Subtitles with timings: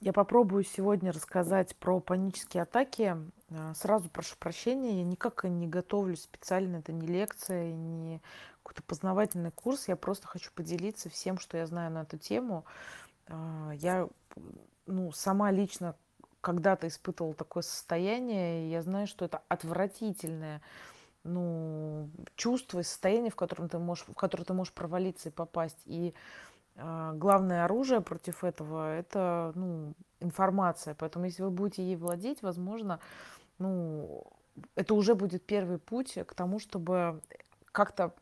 [0.00, 3.16] Я попробую сегодня рассказать про панические атаки.
[3.50, 8.22] А, Сразу прошу прощения, я никак не готовлюсь специально, это не лекция, не
[8.62, 9.88] какой-то познавательный курс.
[9.88, 12.64] Я просто хочу поделиться всем, что я знаю на эту тему.
[13.26, 14.08] А, Я
[14.86, 15.96] ну, сама лично
[16.40, 20.62] когда-то испытывала такое состояние, и я знаю, что это отвратительное
[21.24, 25.78] ну, чувство и состояние, в котором ты можешь, в которое ты можешь провалиться и попасть.
[25.86, 26.14] И
[26.78, 30.94] главное оружие против этого– это, ну, информация.
[30.94, 33.00] Поэтому если вы будете ей владеть, возможно,
[33.58, 34.24] ну,
[34.74, 37.20] это уже будет первый путь к тому, чтобы
[37.72, 38.14] как-то,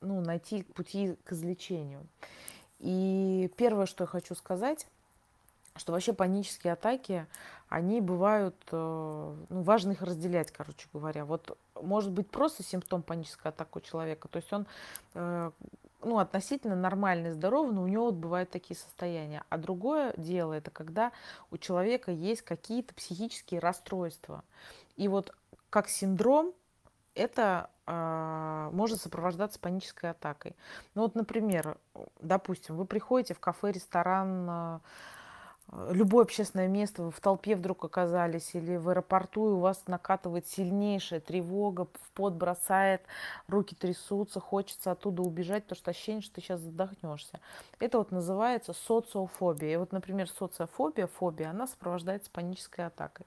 [0.00, 2.06] ну, найти пути к излечению.
[2.78, 4.86] И первое, что я хочу сказать,
[5.76, 7.26] что вообще панические атаки,
[7.68, 11.24] они бывают, э, ну, важно их разделять, короче говоря.
[11.24, 14.66] Вот может быть просто симптом панической атаки у человека, то есть он
[15.14, 15.50] э,
[16.04, 19.44] ну, относительно нормальный, здоровый, но у него вот бывают такие состояния.
[19.48, 21.12] А другое дело, это когда
[21.50, 24.44] у человека есть какие-то психические расстройства.
[24.96, 25.34] И вот
[25.70, 26.52] как синдром
[27.14, 30.56] это а, может сопровождаться панической атакой.
[30.94, 31.76] Ну вот, например,
[32.20, 34.78] допустим, вы приходите в кафе, ресторан, э,
[35.90, 40.46] любое общественное место, вы в толпе вдруг оказались, или в аэропорту, и у вас накатывает
[40.46, 43.02] сильнейшая тревога, в пот бросает,
[43.48, 47.40] руки трясутся, хочется оттуда убежать, потому что ощущение, что ты сейчас задохнешься.
[47.80, 49.72] Это вот называется социофобия.
[49.72, 53.26] И вот, например, социофобия, фобия, она сопровождается панической атакой.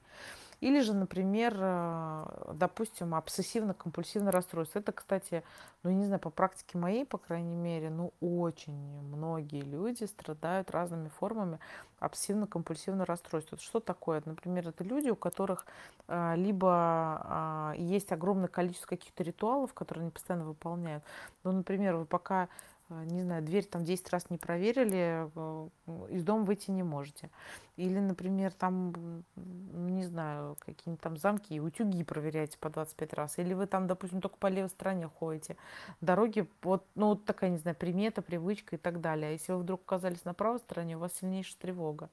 [0.65, 4.79] Или же, например, э, допустим, обсессивно-компульсивное расстройство.
[4.79, 5.43] Это, кстати,
[5.83, 11.09] ну, не знаю, по практике моей, по крайней мере, ну, очень многие люди страдают разными
[11.19, 11.59] формами
[11.99, 13.59] обсессивно-компульсивного расстройства.
[13.59, 14.23] Что такое?
[14.25, 15.67] Например, это люди, у которых
[16.07, 21.03] а, либо а, есть огромное количество каких-то ритуалов, которые они постоянно выполняют.
[21.43, 22.49] Ну, например, вы пока
[22.89, 25.69] не знаю, дверь там 10 раз не проверили, э,
[26.09, 27.29] из дома выйти не можете.
[27.77, 33.37] Или, например, там, не знаю, какие-нибудь там замки и утюги проверяете по 25 раз.
[33.39, 35.57] Или вы там, допустим, только по левой стороне ходите.
[35.99, 39.29] Дороги, вот, ну, вот такая, не знаю, примета, привычка и так далее.
[39.29, 42.09] А если вы вдруг оказались на правой стороне, у вас сильнейшая тревога.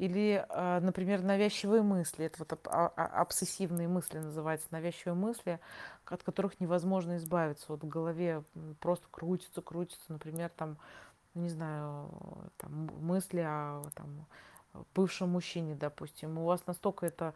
[0.00, 2.24] Или, а, например, навязчивые мысли.
[2.24, 4.66] Это вот а, а, обсессивные мысли называются.
[4.70, 5.60] Навязчивые мысли,
[6.06, 7.66] от которых невозможно избавиться.
[7.68, 8.42] Вот в голове
[8.80, 10.04] просто крутится, крутится.
[10.08, 10.78] Например, там,
[11.34, 12.08] не знаю,
[12.56, 14.24] там, мысли о там,
[14.94, 16.38] бывшем мужчине, допустим.
[16.38, 17.34] У вас настолько это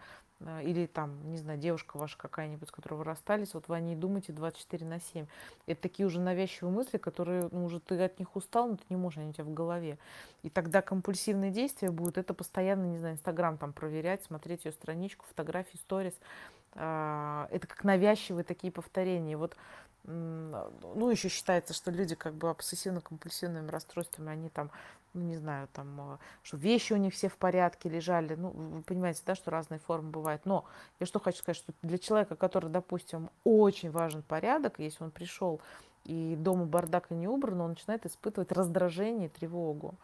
[0.62, 3.96] или там, не знаю, девушка ваша какая-нибудь, с которой вы расстались, вот вы о ней
[3.96, 5.26] думаете 24 на 7.
[5.66, 8.96] Это такие уже навязчивые мысли, которые, ну, уже ты от них устал, но ты не
[8.96, 9.98] можешь, они у тебя в голове.
[10.42, 15.24] И тогда компульсивные действия будут, это постоянно, не знаю, Инстаграм там проверять, смотреть ее страничку,
[15.26, 16.14] фотографии, сторис.
[16.76, 19.36] А, это как навязчивые такие повторения.
[19.36, 19.56] Вот
[20.06, 24.70] ну, еще считается, что люди как бы обсессивно-компульсивными расстройствами, они там,
[25.14, 28.34] ну, не знаю, там, а, что вещи у них все в порядке лежали.
[28.34, 30.44] Ну, вы понимаете, да, что разные формы бывают.
[30.44, 30.66] Но
[31.00, 35.60] я что хочу сказать, что для человека, который, допустим, очень важен порядок, если он пришел
[36.04, 39.94] и дома бардак и не убран, он начинает испытывать раздражение тревогу.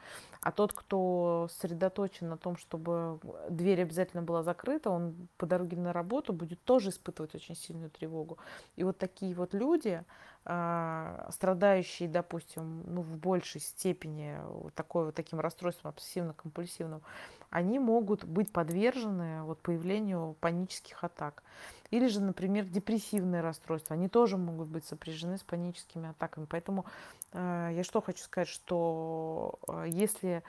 [0.40, 5.92] А тот, кто сосредоточен на том, чтобы дверь обязательно была закрыта, он по дороге на
[5.92, 8.38] работу будет тоже испытывать очень сильную тревогу.
[8.76, 10.02] И вот такие вот люди,
[10.46, 14.38] а, страдающие, допустим, ну, в большей степени
[14.74, 17.02] такой вот таким расстройством обсессивно-компульсивным,
[17.50, 21.42] они могут быть подвержены вот появлению панических атак.
[21.90, 26.46] Или же, например, депрессивные расстройства, они тоже могут быть сопряжены с паническими атаками.
[26.48, 26.86] Поэтому
[27.32, 30.44] э, я что хочу сказать, что э, если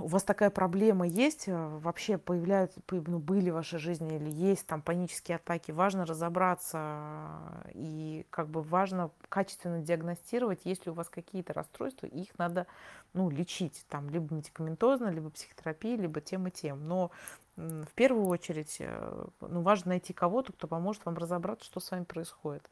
[0.00, 4.66] у вас такая проблема есть, э, вообще появляются, ну, были в вашей жизни или есть
[4.66, 11.08] там панические атаки, важно разобраться и как бы важно качественно диагностировать, есть ли у вас
[11.08, 12.66] какие-то расстройства, и их надо
[13.12, 16.88] ну, лечить, там, либо медикаментозно, либо психотерапией, либо тем и тем.
[16.88, 17.12] Но
[17.56, 22.04] в первую очередь э, ну, важно найти кого-то, кто поможет вам разобраться, что с вами
[22.04, 22.68] происходит.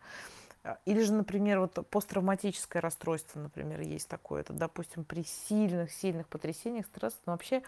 [0.65, 4.41] А, или же, например, вот посттравматическое расстройство, например, есть такое.
[4.41, 7.21] Это, допустим, при сильных-сильных потрясениях, стрессах.
[7.27, 7.63] Но вообще,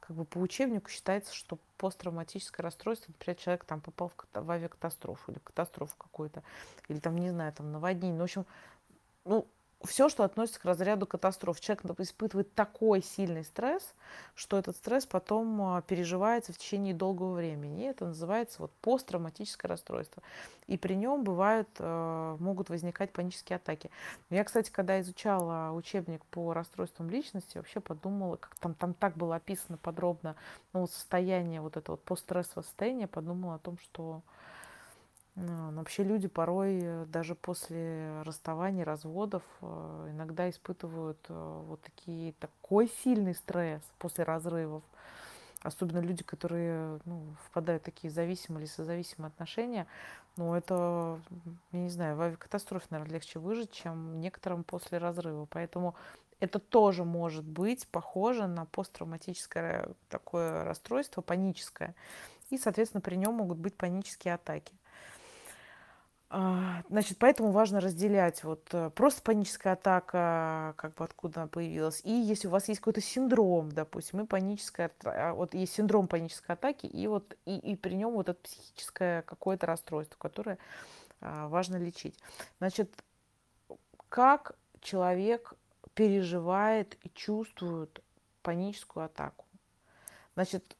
[0.00, 5.32] как бы по учебнику считается, что посттравматическое расстройство, например, человек там попал в, в авиакатастрофу
[5.32, 6.42] или катастрофу какую-то,
[6.88, 8.16] или там, не знаю, там наводнение.
[8.16, 8.46] Ну, в общем,
[9.24, 9.46] ну,
[9.86, 11.60] все, что относится к разряду катастроф.
[11.60, 13.94] Человек испытывает такой сильный стресс,
[14.34, 17.82] что этот стресс потом а, переживается в течение долгого времени.
[17.82, 20.22] И это называется вот посттравматическое расстройство.
[20.66, 23.90] И при нем бывают, а, могут возникать панические атаки.
[24.30, 29.36] Я, кстати, когда изучала учебник по расстройствам личности, вообще подумала, как там, там так было
[29.36, 30.36] описано подробно
[30.72, 34.22] ну, состояние вот этого вот постстрессового состояния, подумала о том, что
[35.36, 42.90] вообще люди порой э, даже после расставаний, разводов э, иногда испытывают э, вот такие, такой
[43.04, 44.82] сильный стресс после разрывов.
[45.62, 49.86] Особенно люди, которые ну, впадают в такие зависимые или созависимые отношения.
[50.36, 51.20] Ну, это,
[51.72, 55.46] я не знаю, в авиакатастрофе, наверное, легче выжить, чем некоторым после разрыва.
[55.50, 55.94] Поэтому
[56.40, 61.94] это тоже может быть похоже на посттравматическое такое расстройство, паническое.
[62.50, 64.72] И, соответственно, при нем могут быть панические атаки.
[66.28, 72.00] А, значит, поэтому важно разделять вот э, просто паническая атака, как бы откуда она появилась,
[72.02, 76.54] и если у вас есть какой-то синдром, допустим, и паническая, а, вот есть синдром панической
[76.54, 80.58] атаки, и вот и, и при нем вот это психическое какое-то расстройство, которое
[81.20, 82.18] а, важно лечить.
[82.58, 82.90] Значит,
[84.08, 85.54] как человек
[85.94, 88.02] переживает и чувствует
[88.42, 89.44] паническую атаку?
[90.34, 90.76] Значит,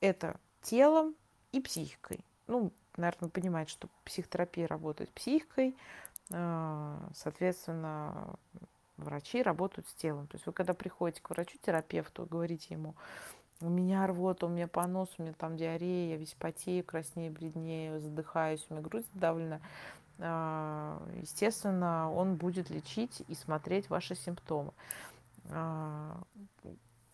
[0.00, 1.14] это телом
[1.52, 2.22] и психикой.
[2.46, 5.76] Ну, наверное, понимает, что психотерапия работает психикой,
[6.30, 8.34] э, соответственно,
[8.96, 10.26] врачи работают с телом.
[10.26, 12.94] То есть вы когда приходите к врачу-терапевту, говорите ему,
[13.60, 18.00] у меня рвота, у меня понос, у меня там диарея, я весь потею, краснее, бледнее,
[18.00, 19.60] задыхаюсь, у меня грудь давлена.
[20.18, 24.72] Э, естественно, он будет лечить и смотреть ваши симптомы.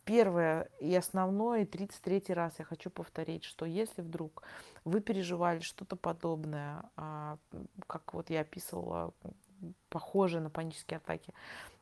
[0.06, 4.44] Первое и основное, и 33 раз я хочу повторить, что если вдруг
[4.84, 7.38] вы переживали что-то подобное, а,
[7.88, 9.12] как вот я описывала,
[9.88, 11.34] похожее на панические атаки,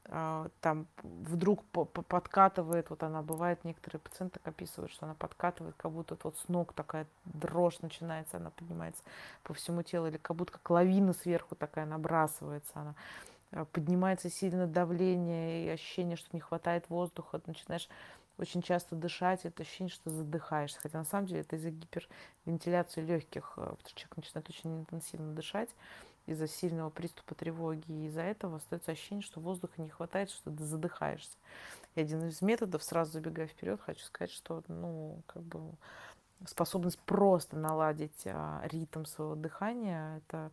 [0.06, 6.16] а, там вдруг подкатывает, вот она бывает, некоторые пациенты описывают, что она подкатывает, как будто
[6.22, 9.02] вот с ног такая дрожь начинается, она поднимается
[9.42, 12.94] по всему телу, или как будто как лавина сверху такая набрасывается она
[13.72, 17.88] поднимается сильно давление и ощущение, что не хватает воздуха, ты начинаешь
[18.38, 20.80] очень часто дышать, это ощущение, что задыхаешься.
[20.80, 25.32] Хотя на самом деле это из-за гипервентиляции легких, э, потому что человек начинает очень интенсивно
[25.34, 25.70] дышать
[26.26, 30.64] из-за сильного приступа тревоги, и из-за этого остается ощущение, что воздуха не хватает, что ты
[30.64, 31.36] задыхаешься.
[31.94, 35.60] И один из методов, сразу забегая вперед, хочу сказать, что ну, как бы
[36.46, 40.50] способность просто наладить а, ритм своего дыхания, это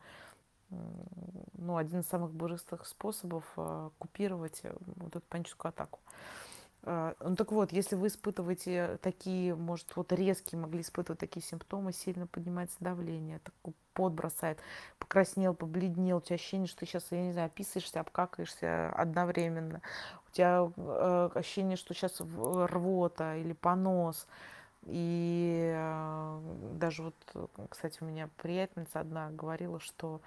[1.57, 5.99] ну, один из самых быстрых способов а, купировать э, вот эту паническую атаку.
[6.83, 11.93] А, ну так вот, если вы испытываете такие, может, вот резкие могли испытывать такие симптомы,
[11.93, 14.59] сильно поднимается давление, такой пот бросает,
[14.97, 19.81] покраснел, побледнел, у тебя ощущение, что ты сейчас, я не знаю, описываешься, обкакаешься одновременно,
[20.27, 24.27] у тебя э, ощущение, что сейчас рвота или понос,
[24.83, 26.39] и э,
[26.73, 27.15] даже вот,
[27.69, 30.21] кстати, у меня приятельница одна говорила, что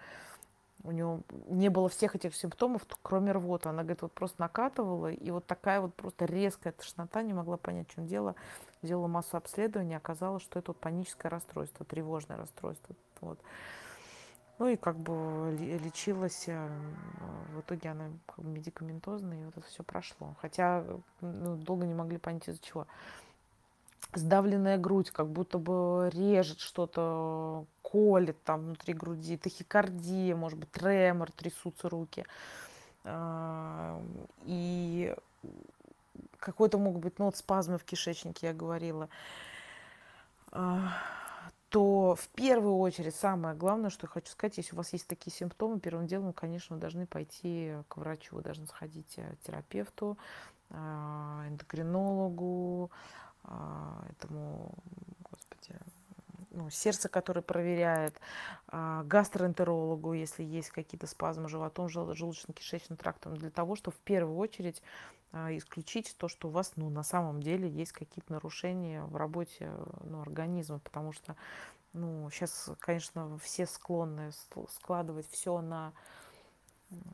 [0.84, 3.70] у него не было всех этих симптомов, кроме рвоты.
[3.70, 7.88] Она, говорит, вот просто накатывала, и вот такая вот просто резкая тошнота, не могла понять,
[7.88, 8.36] в чем дело.
[8.82, 12.94] Сделала массу обследований, оказалось, что это вот паническое расстройство, тревожное расстройство.
[13.22, 13.40] Вот.
[14.58, 16.68] Ну и как бы лечилась, э,
[17.54, 20.36] в итоге она как бы медикаментозная, и вот это все прошло.
[20.40, 20.84] Хотя
[21.22, 22.86] ну, долго не могли понять из-за чего
[24.12, 31.30] сдавленная грудь, как будто бы режет что-то, колет там внутри груди, тахикардия, может быть, тремор,
[31.32, 32.24] трясутся руки.
[34.44, 35.14] И
[36.38, 39.08] какой-то могут быть, ну вот спазмы в кишечнике, я говорила.
[40.52, 40.92] А,
[41.68, 45.34] то в первую очередь самое главное, что я хочу сказать, если у вас есть такие
[45.34, 50.18] симптомы, первым делом, конечно, вы должны пойти к врачу, вы должны сходить к терапевту,
[50.70, 52.90] а, эндокринологу,
[54.10, 54.74] этому,
[55.20, 55.78] господи,
[56.50, 58.18] ну, сердце, которое проверяет,
[58.68, 64.82] а, гастроэнтерологу, если есть какие-то спазмы животом, желудочно-кишечным трактом, для того, чтобы в первую очередь
[65.32, 69.70] а, исключить то, что у вас ну, на самом деле есть какие-то нарушения в работе
[70.04, 71.36] ну, организма, потому что
[71.92, 74.30] ну, сейчас, конечно, все склонны
[74.68, 75.92] складывать все на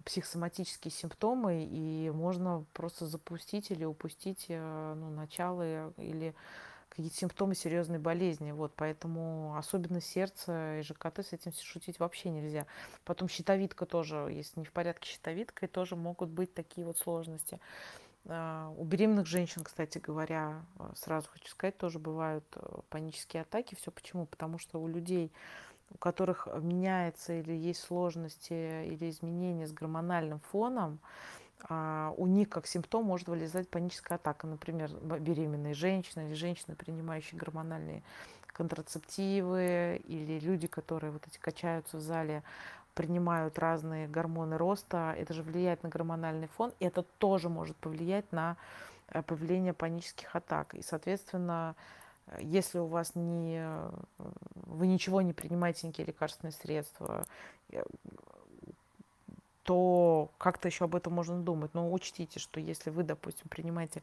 [0.04, 6.34] психосоматические симптомы, и можно просто запустить или упустить э, ну, начало или
[6.90, 8.52] какие-то симптомы серьезной болезни.
[8.52, 12.66] Вот, поэтому особенно сердце и ЖКТ с этим шутить вообще нельзя.
[13.04, 17.60] Потом щитовидка тоже, если не в порядке щитовидкой, тоже могут быть такие вот сложности.
[18.26, 23.76] А, у беременных женщин, кстати говоря, сразу хочу сказать, тоже бывают э, панические атаки.
[23.76, 24.26] Все почему?
[24.26, 25.32] Потому что у людей
[25.92, 30.98] у которых меняется или есть сложности или изменения с гормональным фоном,
[31.68, 34.46] а, у них как симптом может вылезать паническая атака.
[34.46, 38.02] Например, беременные женщины или женщины, принимающие гормональные
[38.46, 42.42] контрацептивы, или люди, которые вот эти качаются в зале,
[42.94, 45.14] принимают разные гормоны роста.
[45.16, 48.56] Это же влияет на гормональный фон, и это тоже может повлиять на
[49.08, 50.74] э, появление панических атак.
[50.74, 51.74] И, соответственно,
[52.38, 53.66] если у вас не,
[54.54, 57.26] вы ничего не принимаете, никакие лекарственные средства,
[59.62, 61.74] то как-то еще об этом можно думать.
[61.74, 64.02] Но учтите, что если вы, допустим, принимаете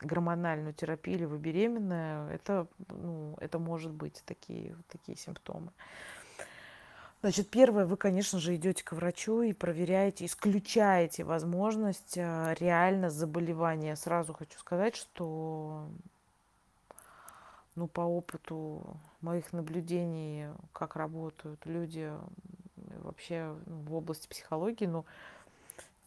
[0.00, 5.72] гормональную терапию или вы беременная, это, ну, это может быть такие, такие симптомы.
[7.20, 13.96] Значит, первое, вы, конечно же, идете к врачу и проверяете, исключаете возможность а, реально заболевания.
[13.96, 15.88] Сразу хочу сказать, что
[17.78, 22.12] ну, по опыту моих наблюдений, как работают люди
[23.02, 25.04] вообще ну, в области психологии, ну,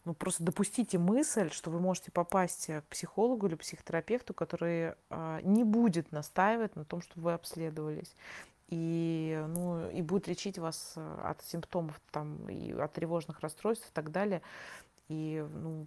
[0.04, 5.64] ну, просто допустите мысль, что вы можете попасть к психологу или психотерапевту, который а, не
[5.64, 8.14] будет настаивать на том, чтобы вы обследовались.
[8.68, 14.10] И, ну, и будет лечить вас от симптомов там, и от тревожных расстройств и так
[14.10, 14.42] далее.
[15.08, 15.86] И ну,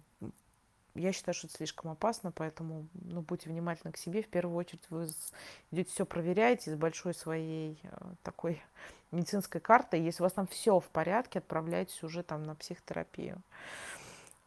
[0.96, 4.22] я считаю, что это слишком опасно, поэтому ну, будьте внимательны к себе.
[4.22, 5.08] В первую очередь вы
[5.70, 7.88] идете все проверяете с большой своей э,
[8.22, 8.62] такой
[9.10, 10.00] медицинской картой.
[10.00, 13.42] Если у вас там все в порядке, отправляйтесь уже там на психотерапию.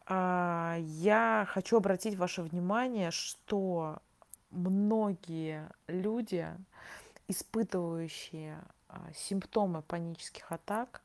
[0.06, 3.98] А, я хочу обратить ваше внимание, что
[4.50, 6.48] многие люди,
[7.28, 11.02] испытывающие а, симптомы панических атак,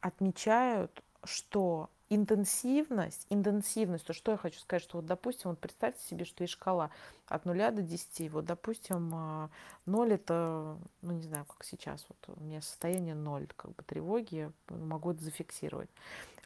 [0.00, 6.24] отмечают, что интенсивность, интенсивность, то что я хочу сказать, что вот, допустим, вот представьте себе,
[6.24, 6.90] что есть шкала
[7.26, 9.48] от 0 до 10, вот, допустим,
[9.86, 13.82] 0 а, это, ну, не знаю, как сейчас, вот у меня состояние 0, как бы
[13.82, 15.88] тревоги, могу это зафиксировать.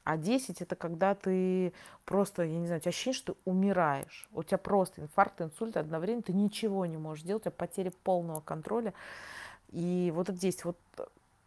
[0.04, 1.72] А 10 это когда ты
[2.04, 4.28] просто, я не знаю, у тебя ощущение, что ты умираешь.
[4.32, 8.40] У тебя просто инфаркт, инсульт одновременно, ты ничего не можешь делать, у тебя потеря полного
[8.40, 8.94] контроля.
[9.72, 10.78] И вот здесь вот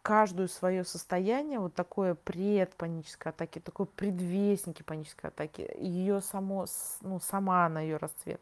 [0.02, 6.66] каждую свое состояние, вот такое предпанической атаки, такое предвестники панической атаки, ее само,
[7.02, 8.40] ну, сама на ее расцвет.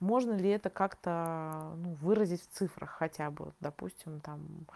[0.00, 4.66] Можно ли это как-то ну, выразить в цифрах хотя бы, допустим, там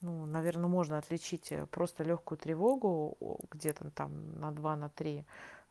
[0.00, 3.16] ну, наверное, можно отличить э, просто легкую тревогу
[3.50, 5.24] где-то там на 2, на 3,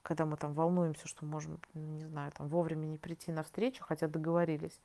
[0.03, 4.07] когда мы там волнуемся, что можем, не знаю, там вовремя не прийти на встречу, хотя
[4.07, 4.79] договорились.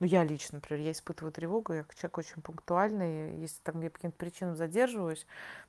[0.00, 3.96] Ну, я лично, например, я испытываю тревогу, я человек очень пунктуальный, если там я по
[3.96, 5.26] каким-то причинам задерживаюсь,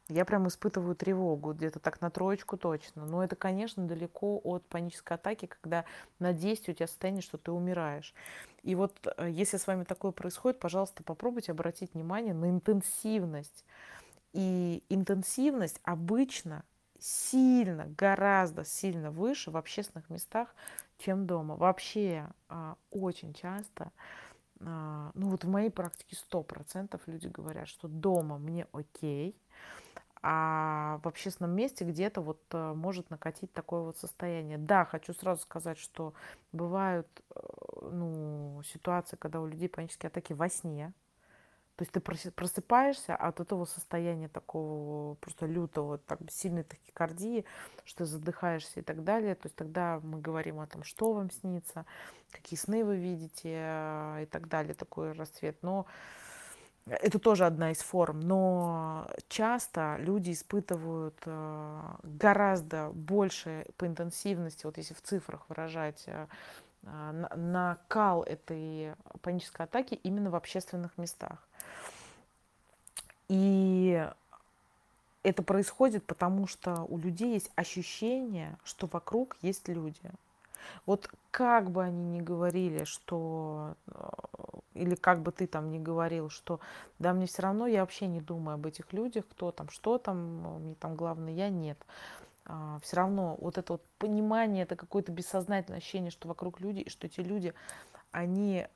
[0.07, 3.05] я прям испытываю тревогу, где-то так на троечку точно.
[3.05, 5.83] Но это, конечно, далеко от панической атаки, когда
[6.19, 8.13] на 10 у тебя состояние, что ты умираешь.
[8.63, 13.65] И вот э, если с вами такое происходит, пожалуйста, попробуйте обратить внимание на интенсивность.
[14.31, 16.63] И интенсивность обычно
[17.03, 20.55] сильно, гораздо сильно выше в общественных местах,
[20.97, 21.57] чем дома.
[21.57, 23.91] Вообще а, очень часто,
[24.61, 29.35] а, ну вот в моей практике 100% люди говорят, что дома мне окей,
[30.21, 34.57] а в общественном месте где-то вот э, может накатить такое вот состояние.
[34.57, 36.13] Да, хочу сразу сказать, что
[36.53, 37.39] бывают э,
[37.91, 40.93] ну, ситуации, когда у людей панические атаки во сне,
[41.75, 47.45] то есть ты просыпаешься от этого состояния такого просто лютого, так, сильной тахикардии,
[47.83, 49.33] что ты задыхаешься и так далее.
[49.33, 51.85] То есть тогда мы говорим о том, что вам снится,
[52.31, 55.57] какие сны вы видите э, и так далее, такой расцвет.
[55.63, 55.87] Но
[56.85, 64.77] это тоже одна из форм, но часто люди испытывают э, гораздо больше по интенсивности, вот
[64.77, 66.27] если в цифрах выражать, э,
[66.83, 71.47] накал этой панической атаки именно в общественных местах.
[73.33, 74.07] И
[75.23, 80.11] это происходит потому, что у людей есть ощущение, что вокруг есть люди.
[80.85, 84.09] Вот как бы они ни говорили, что э,
[84.75, 86.59] или как бы ты там ни говорил, что
[86.99, 90.59] да, мне все равно, я вообще не думаю об этих людях, кто там, что там,
[90.61, 91.83] мне там главное, я нет.
[92.45, 96.89] А, все равно вот это вот понимание, это какое-то бессознательное ощущение, что вокруг люди, и
[96.89, 97.55] что эти люди,
[98.11, 98.67] они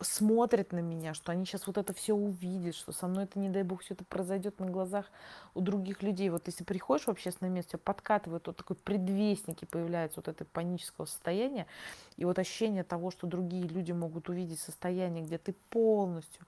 [0.00, 3.48] смотрят на меня, что они сейчас вот это все увидят, что со мной это, не
[3.48, 5.06] дай бог, все это произойдет на глазах
[5.54, 6.30] у других людей.
[6.30, 11.66] Вот если приходишь в общественное место, подкатывает вот такой предвестники появляются вот это панического состояния,
[12.16, 16.46] и вот ощущение того, что другие люди могут увидеть состояние, где ты полностью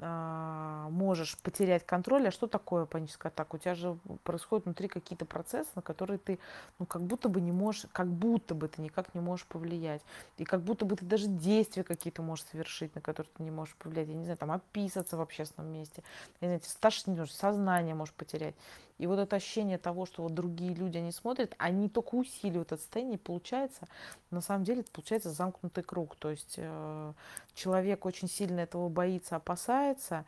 [0.00, 2.28] можешь потерять контроль.
[2.28, 3.56] А что такое паническая атака?
[3.56, 6.38] У тебя же происходят внутри какие-то процессы, на которые ты,
[6.78, 10.02] ну, как будто бы не можешь, как будто бы ты никак не можешь повлиять.
[10.38, 13.74] И как будто бы ты даже действия какие-то можешь совершить, на которые ты не можешь
[13.76, 14.08] повлиять.
[14.08, 16.02] Я не знаю, там, описаться в общественном месте.
[16.40, 16.60] Я не
[17.04, 18.54] знаю, сознание можешь потерять.
[19.00, 22.82] И вот это ощущение того, что вот другие люди, они смотрят, они только усиливают это
[22.82, 23.88] состояние, и получается,
[24.30, 26.16] на самом деле, это получается замкнутый круг.
[26.16, 27.12] То есть э,
[27.54, 30.26] человек очень сильно этого боится, опасается,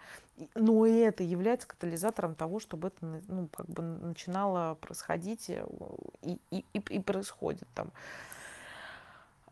[0.54, 5.66] но и это является катализатором того, чтобы это ну, как бы начинало происходить э,
[6.22, 7.92] и, и, и происходит там.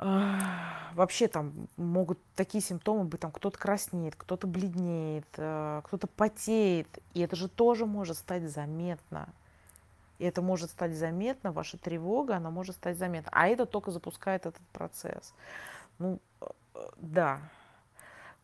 [0.01, 7.21] Вообще там могут такие симптомы быть, там кто-то краснеет, кто-то бледнеет, э, кто-то потеет, и
[7.21, 9.29] это же тоже может стать заметно.
[10.19, 13.31] И это может стать заметно, ваша тревога, она может стать заметна.
[13.33, 15.35] А это только запускает этот процесс.
[15.99, 16.47] Ну, э,
[16.99, 17.41] да,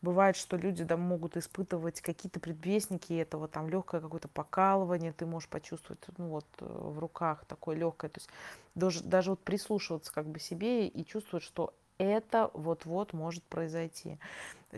[0.01, 5.49] бывает, что люди да, могут испытывать какие-то предвестники этого, там легкое какое-то покалывание, ты можешь
[5.49, 8.09] почувствовать ну, вот, э, в руках такое легкое.
[8.09, 8.29] То есть
[8.75, 14.19] даже, даже вот прислушиваться как бы себе и чувствовать, что это вот-вот может произойти.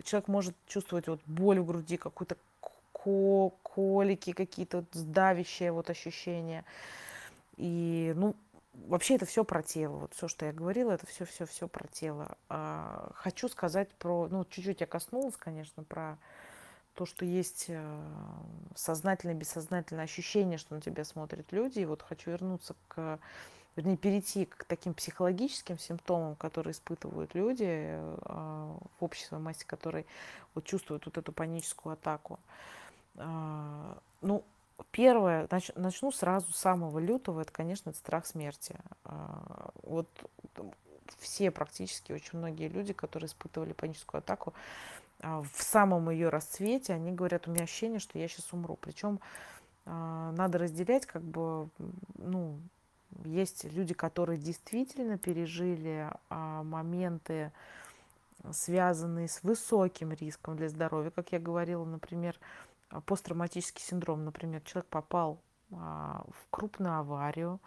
[0.04, 2.36] Человек может чувствовать вот боль в груди, какую-то
[3.62, 6.64] колики какие-то, вот, давящие вот ощущения.
[7.56, 8.34] И, ну,
[8.86, 9.96] вообще это все про тело.
[9.96, 12.36] Вот все, что я говорила, это все, все, все про тело.
[12.48, 16.18] А, хочу сказать про, ну, чуть-чуть я коснулась, конечно, про
[16.94, 18.00] то, что есть э,
[18.74, 21.78] сознательное, бессознательное ощущение, что на тебя смотрят люди.
[21.80, 23.18] И вот хочу вернуться к,
[23.76, 28.16] вернее, перейти к таким психологическим симптомам, которые испытывают люди э,
[28.98, 30.04] в обществе массе, которые
[30.54, 32.38] вот чувствуют вот эту паническую атаку.
[33.16, 34.44] А, ну,
[34.90, 38.76] Первое, нач, начну сразу с самого лютого, это, конечно, это страх смерти.
[39.04, 40.08] А, вот
[41.18, 44.54] все практически, очень многие люди, которые испытывали паническую атаку,
[45.20, 48.76] а, в самом ее расцвете, они говорят, у меня ощущение, что я сейчас умру.
[48.80, 49.20] Причем
[49.86, 51.68] а, надо разделять, как бы,
[52.16, 52.58] ну,
[53.24, 57.50] есть люди, которые действительно пережили моменты,
[58.52, 61.10] связанные с высоким риском для здоровья.
[61.10, 62.36] Как я говорила, например,
[63.06, 65.40] посттравматический синдром, например, человек попал
[65.72, 67.60] а, в крупную аварию,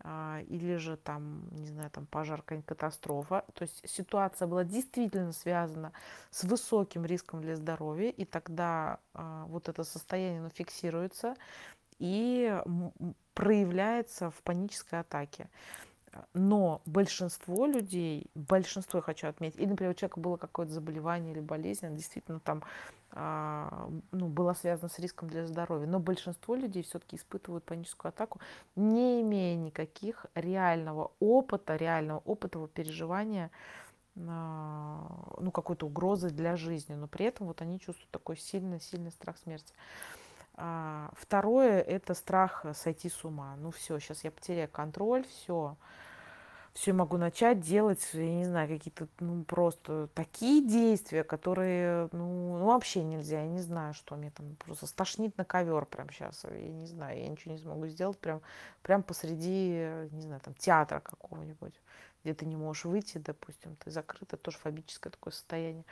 [0.00, 3.44] а, или же там, не знаю, там пожар, какая-нибудь катастрофа.
[3.54, 5.92] То есть ситуация была действительно связана
[6.30, 11.36] с высоким риском для здоровья, и тогда вот это состояние оно фиксируется
[11.98, 12.62] и
[13.34, 15.48] проявляется в панической атаке.
[16.32, 21.40] Но большинство людей, большинство я хочу отметить, или, например, у человека было какое-то заболевание или
[21.40, 22.62] болезнь, действительно там
[23.10, 25.86] а, ну, была связана с риском для здоровья.
[25.86, 28.40] Но большинство людей все-таки испытывают паническую атаку,
[28.76, 33.50] не имея никаких реального опыта, реального опыта переживания
[34.16, 36.94] а, ну, какой-то угрозы для жизни.
[36.94, 39.74] Но при этом вот они чувствуют такой сильный-сильный страх смерти.
[40.56, 43.56] А, второе– это страх сойти с ума.
[43.58, 45.76] Ну все, сейчас я потеряю контроль, все
[46.74, 52.64] все могу начать делать, я не знаю, какие-то, ну, просто такие действия, которые, ну, ну,
[52.66, 56.68] вообще нельзя, я не знаю, что мне там просто стошнит на ковер прямо сейчас, я
[56.68, 58.42] не знаю, я ничего не смогу сделать прям,
[58.82, 61.80] прям посреди, не знаю, там, театра какого-нибудь,
[62.24, 65.84] где ты не можешь выйти, допустим, ты закрыт, это тоже фобическое такое состояние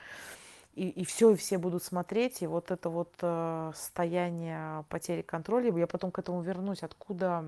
[0.75, 5.77] и, и все, и все будут смотреть, и вот это вот э, состояние потери контроля,
[5.77, 7.45] я потом к этому вернусь, откуда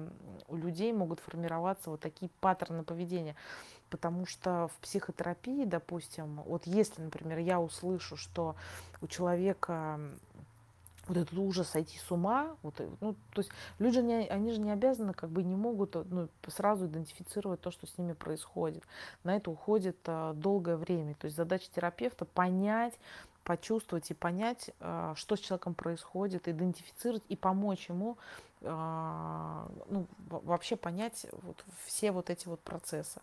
[0.49, 3.35] у людей могут формироваться вот такие паттерны поведения.
[3.89, 8.57] Потому что в психотерапии, допустим, вот если, например, я услышу, что
[9.01, 10.01] у человека
[11.07, 14.61] вот этот ужас сойти с ума, вот, э, ну, то есть люди, не, они же
[14.61, 18.83] не обязаны, как бы не могут э, ну, сразу идентифицировать то, что с ними происходит.
[19.23, 21.15] На это уходит а, долгое время.
[21.15, 22.95] То есть задача терапевта понять,
[23.43, 24.71] почувствовать и понять,
[25.17, 28.17] что с человеком происходит, идентифицировать и помочь ему
[28.63, 33.21] ну, вообще понять вот все вот эти вот процессы.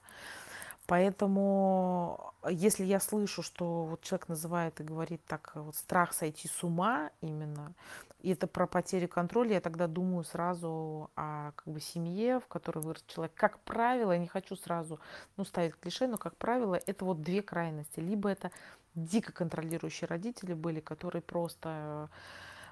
[0.92, 6.66] Поэтому, если я слышу, что вот человек называет и говорит так, вот страх сойти с
[6.66, 7.72] ума именно,
[8.20, 12.80] и это про потерю контроля, я тогда думаю сразу о как бы, семье, в которой
[12.80, 13.34] вырос человек.
[13.36, 15.00] Как правило, я не хочу сразу
[15.38, 18.02] ну, ставить клише, но, как правило, это вот две крайности.
[18.02, 18.52] Либо это
[18.94, 22.10] дико контролирующие родители были, которые просто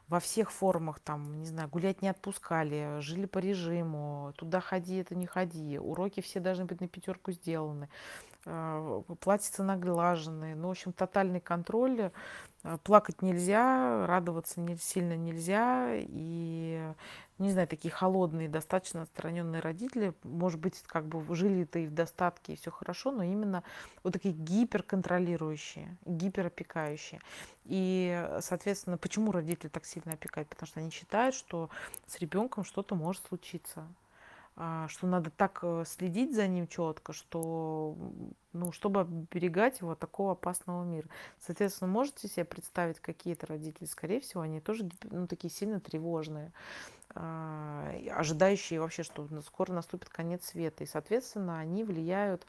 [0.10, 5.16] во всех формах, там, не знаю, гулять не отпускали, жили по режиму, туда ходи, это
[5.16, 7.90] не ходи, уроки все должны быть на пятерку сделаны,
[8.44, 12.12] платьица наглаженные, ну, в общем, тотальный контроль,
[12.64, 16.94] а, плакать нельзя, радоваться не, сильно нельзя, и
[17.38, 22.54] не знаю, такие холодные, достаточно отстраненные родители, может быть, как бы жили-то и в достатке,
[22.54, 23.64] и все хорошо, но именно
[24.04, 27.22] вот такие гиперконтролирующие, гиперопекающие.
[27.64, 30.50] И, соответственно, почему родители так сильно опекают?
[30.50, 31.70] Потому что они считают, что
[32.08, 33.88] с ребенком что-то может случиться.
[34.62, 37.96] А, что надо так э, следить за ним четко, что,
[38.52, 41.08] ну, чтобы оберегать его от такого опасного мира.
[41.40, 46.52] Соответственно, можете себе представить, какие-то родители, скорее всего, они тоже ну, такие сильно тревожные,
[47.16, 50.84] а, ожидающие вообще, что скоро наступит конец света.
[50.84, 52.46] И, соответственно, они влияют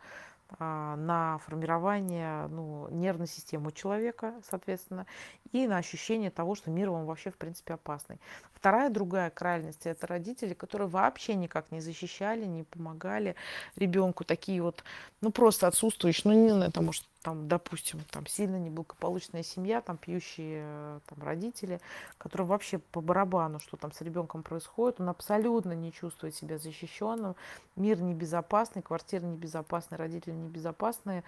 [0.59, 5.07] а, на формирование ну, нервной системы человека, соответственно,
[5.53, 8.19] и на ощущение того, что мир вам вообще, в принципе, опасный.
[8.61, 13.35] Вторая, другая крайность– это родители, которые вообще никак не защищали, не помогали
[13.75, 14.23] ребенку.
[14.23, 14.85] Такие вот,
[15.23, 19.97] ну, просто отсутствующие, ну, не знаю, потому что там, допустим, там сильно неблагополучная семья, там
[19.97, 21.81] пьющие э, там, родители,
[22.19, 27.37] которые вообще по барабану, что там с ребенком происходит, он абсолютно не чувствует себя защищенным,
[27.77, 31.25] мир небезопасный, квартира небезопасная, родители небезопасные,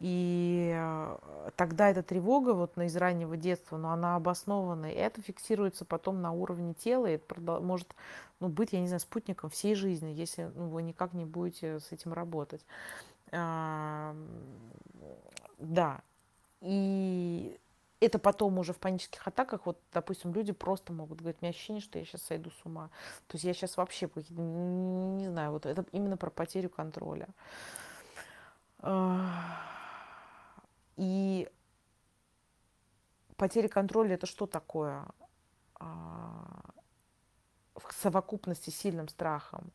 [0.00, 5.20] и э, тогда эта тревога вот на из раннего детства, но она обоснованная, и это
[5.20, 7.94] фиксируется потом на уровне тела, и это может
[8.40, 11.90] ну, быть, я не знаю, спутником всей жизни, если ну, вы никак не будете с
[11.90, 12.64] этим работать.
[13.32, 14.14] А,
[15.58, 16.00] да.
[16.60, 17.58] И
[18.00, 21.82] это потом уже в панических атаках, вот, допустим, люди просто могут говорить, у меня ощущение,
[21.82, 22.90] что я сейчас сойду с ума.
[23.26, 27.28] То есть я сейчас вообще, не знаю, вот это именно про потерю контроля.
[30.98, 31.48] И
[33.36, 35.06] потеря контроля это что такое?
[35.76, 36.60] А,
[37.76, 39.70] в совокупности с сильным страхом.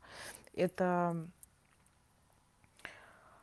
[0.54, 1.26] Это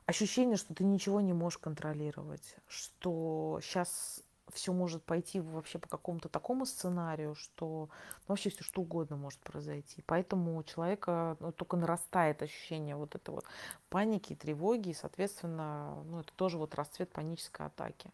[0.05, 6.29] ощущение, что ты ничего не можешь контролировать, что сейчас все может пойти вообще по какому-то
[6.29, 7.89] такому сценарию, что
[8.21, 10.03] ну, вообще все что угодно может произойти.
[10.07, 13.45] Поэтому у человека ну, только нарастает ощущение вот этого вот
[13.89, 18.11] паники, тревоги, и, соответственно, ну, это тоже вот расцвет панической атаки.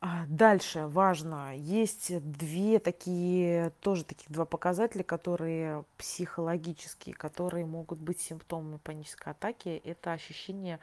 [0.00, 8.20] А, дальше важно, есть две такие, тоже таких два показателя, которые психологические, которые могут быть
[8.20, 9.80] симптомами панической атаки.
[9.84, 10.80] Это ощущение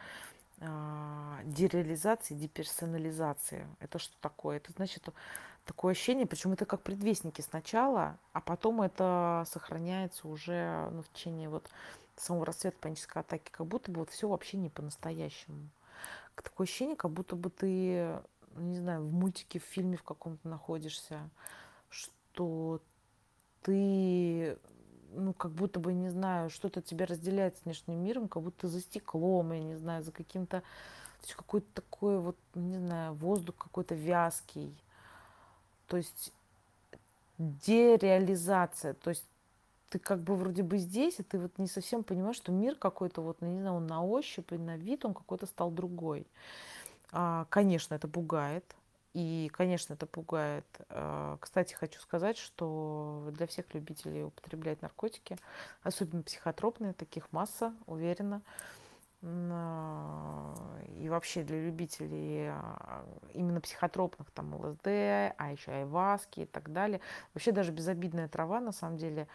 [1.43, 3.67] дереализации, деперсонализации.
[3.79, 4.57] Это что такое?
[4.57, 5.07] Это значит
[5.65, 11.49] такое ощущение, причем это как предвестники сначала, а потом это сохраняется уже ну, в течение
[11.49, 11.69] вот
[12.15, 15.69] самого расцвета панической атаки, как будто бы вот все вообще не по-настоящему.
[16.35, 18.17] Такое ощущение, как будто бы ты
[18.57, 21.29] не знаю, в мультике, в фильме в каком-то находишься,
[21.89, 22.81] что
[23.61, 24.57] ты,
[25.15, 28.81] ну, как будто бы, не знаю, что-то тебя разделяет с внешним миром, как будто за
[28.81, 30.63] стеклом, я не знаю, за каким-то,
[31.35, 34.75] какой-то такой вот, не знаю, воздух какой-то вязкий.
[35.87, 36.33] То есть
[37.37, 39.25] дереализация, то есть
[39.89, 43.21] ты как бы вроде бы здесь, а ты вот не совсем понимаешь, что мир какой-то
[43.21, 46.25] вот, ну, не знаю, он на ощупь на вид он какой-то стал другой.
[47.11, 48.65] А, конечно, это пугает.
[49.13, 50.65] И, конечно, это пугает.
[50.89, 55.37] А, кстати, хочу сказать, что для всех любителей употреблять наркотики,
[55.83, 58.41] особенно психотропные, таких масса, уверена,
[59.25, 60.53] а,
[60.99, 62.51] и вообще для любителей
[63.33, 66.99] именно психотропных, там ЛСД, а еще айваски и так далее.
[67.33, 69.27] Вообще даже безобидная трава, на самом деле, а,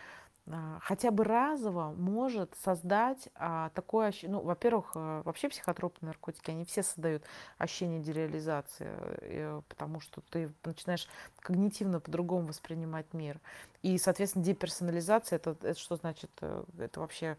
[0.82, 6.64] хотя бы разово может создать а, такое ощущение, ну, во-первых, а, вообще психотропные наркотики, они
[6.64, 7.24] все создают
[7.58, 8.88] ощущение дереализации,
[9.20, 11.08] э, потому что ты начинаешь
[11.40, 13.40] когнитивно по-другому воспринимать мир.
[13.82, 16.30] И, соответственно, деперсонализация, это, это что значит?
[16.40, 17.36] Э, это вообще,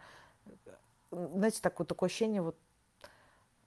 [1.12, 2.58] знаете, такое, такое ощущение, вот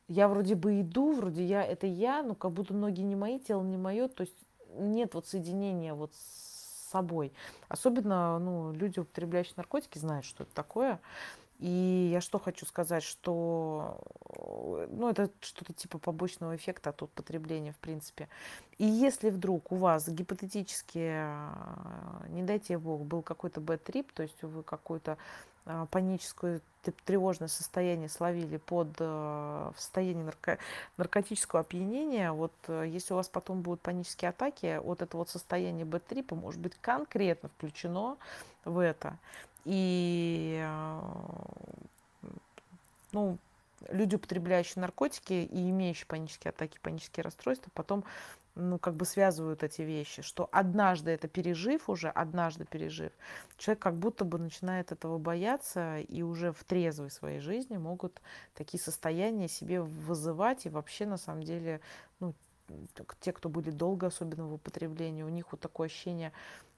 [0.08, 3.62] я вроде бы иду, вроде я, это я, но как будто ноги не мои, тело
[3.62, 4.36] не мое, то есть
[4.74, 6.51] нет вот соединения вот с
[6.92, 7.32] собой.
[7.68, 11.00] Особенно ну, люди, употребляющие наркотики, знают, что это такое.
[11.62, 14.00] И я что хочу сказать, что
[14.90, 18.28] ну, это что-то типа побочного эффекта от употребления, в принципе.
[18.78, 21.24] И если вдруг у вас гипотетически,
[22.30, 25.18] не дайте бог, был какой-то бэт-трип, то есть вы какой-то
[25.64, 26.60] а, паническое
[27.06, 30.58] тревожное состояние словили под э, в состоянии нарко
[30.96, 35.84] наркотического опьянения, вот э, если у вас потом будут панические атаки, вот это вот состояние
[35.84, 38.16] бэт-трипа может быть конкретно включено
[38.64, 39.16] в это.
[39.64, 41.00] И э,
[43.12, 43.38] ну,
[43.90, 48.04] люди, употребляющие наркотики и имеющие панические атаки, панические расстройства, потом
[48.54, 53.12] ну, как бы связывают эти вещи, что однажды это пережив уже, однажды пережив,
[53.56, 58.20] человек как будто бы начинает этого бояться, и уже в трезвой своей жизни могут
[58.54, 61.80] такие состояния себе вызывать, и вообще, на самом деле,
[62.20, 62.34] ну,
[63.20, 66.32] те, кто были долго, особенно в употреблении, у них вот такое ощущение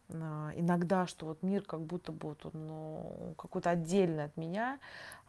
[0.08, 4.78] иногда, что вот мир как будто бы вот он ну, какой-то отдельный от меня,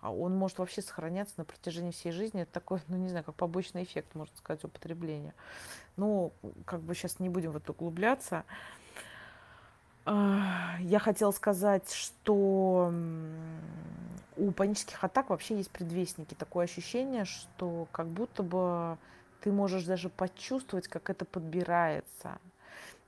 [0.01, 2.41] а он может вообще сохраняться на протяжении всей жизни.
[2.41, 5.33] Это такой, ну не знаю, как побочный эффект, можно сказать, употребления.
[5.95, 6.33] Ну,
[6.65, 8.43] как бы сейчас не будем в это углубляться.
[10.05, 12.93] А, я хотела сказать, что
[14.38, 16.33] у панических атак вообще есть предвестники.
[16.33, 18.97] Такое ощущение, что как будто бы
[19.41, 22.39] ты можешь даже почувствовать, как это подбирается.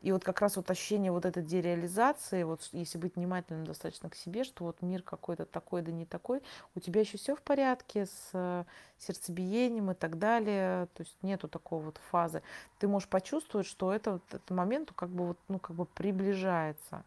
[0.01, 4.15] И вот как раз вот ощущение вот этой дереализации, вот если быть внимательным достаточно к
[4.15, 6.41] себе, что вот мир какой-то такой, да не такой,
[6.75, 8.63] у тебя еще все в порядке с э,
[8.99, 12.43] сердцебиением и так далее, то есть нету такого вот фазы.
[12.77, 17.03] Ты можешь почувствовать, что это вот этот момент как бы вот, ну, как бы приближается.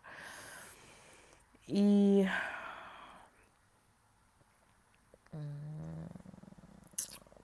[1.67, 2.27] И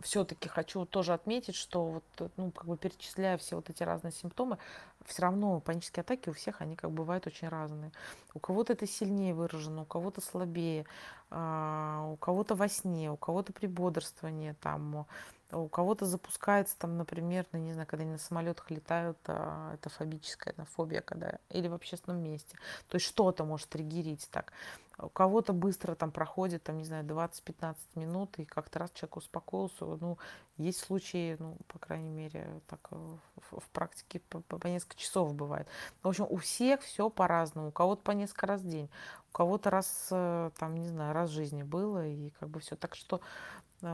[0.06, 4.56] все-таки хочу тоже отметить, что вот, ну, как бы перечисляя все вот эти разные симптомы,
[5.04, 7.90] все равно панические атаки у всех, они как бывают очень разные.
[8.32, 10.86] У кого-то это сильнее выражено, у кого-то слабее,
[11.30, 15.06] а, у кого-то во сне, у кого-то при бодрствовании, там,
[15.52, 19.88] у кого-то запускается, там, например, ну, не знаю, когда они на самолетах летают, а, это
[19.88, 22.56] фобическая фобия, когда, или в общественном месте.
[22.88, 24.52] То есть что-то может триггерить так.
[24.98, 29.84] У кого-то быстро там проходит, там, не знаю, 20-15 минут, и как-то раз человек успокоился.
[29.84, 30.16] Ну,
[30.56, 34.96] есть случаи, ну, по крайней мере, так э, в, в практике по, по, по несколько
[34.96, 35.68] часов бывает.
[36.02, 37.68] В общем, у всех все по-разному.
[37.68, 38.88] У кого-то по несколько раз в день,
[39.28, 42.74] у кого-то раз, э, там, не знаю, раз в жизни было, и как бы все.
[42.74, 43.20] Так что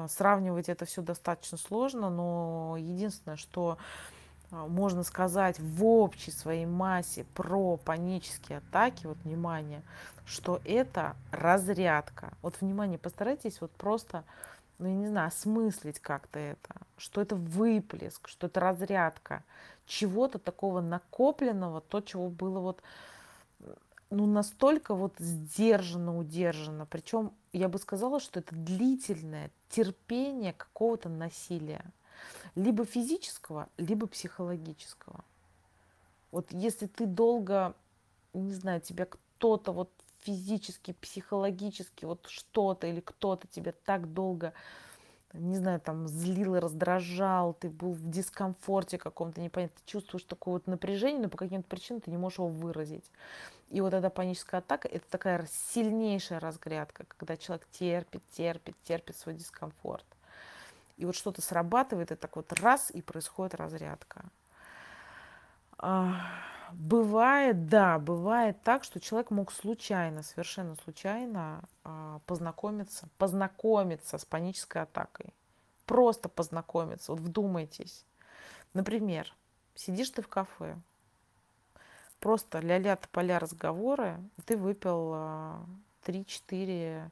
[0.09, 3.79] сравнивать это все достаточно сложно, но единственное, что
[4.51, 9.83] можно сказать в общей своей массе про панические атаки, вот внимание,
[10.27, 12.35] что это разрядка.
[12.43, 14.25] Вот внимание, постарайтесь вот просто,
[14.79, 19.43] ну я не знаю, осмыслить как-то это, что это выплеск, что это разрядка
[19.87, 22.83] чего-то такого накопленного, то, чего было вот
[24.11, 26.85] ну, настолько вот сдержанно, удержано.
[26.85, 31.85] Причем я бы сказала, что это длительное терпение какого-то насилия.
[32.55, 35.25] Либо физического, либо психологического.
[36.31, 37.75] Вот если ты долго,
[38.33, 44.53] не знаю, тебя кто-то вот физически, психологически, вот что-то или кто-то тебя так долго,
[45.33, 50.55] не знаю, там злил и раздражал, ты был в дискомфорте каком-то, непонятно, ты чувствуешь такое
[50.55, 53.11] вот напряжение, но по каким-то причинам ты не можешь его выразить.
[53.71, 59.35] И вот эта паническая атака– это такая сильнейшая разгрядка, когда человек терпит, терпит, терпит свой
[59.35, 60.05] дискомфорт.
[60.99, 64.25] И вот что-то срабатывает, и так вот раз, и происходит разрядка.
[66.75, 74.83] Бывает, да, бывает так, что человек мог случайно, совершенно случайно а, познакомиться, познакомиться с панической
[74.83, 75.33] атакой.
[75.87, 77.13] Просто познакомиться.
[77.13, 78.05] Вот вдумайтесь.
[78.75, 79.33] Например,
[79.75, 80.77] сидишь ты в кафе,
[82.21, 85.15] просто ля-ля поля разговоры, ты выпил
[86.05, 87.11] 3-4 а,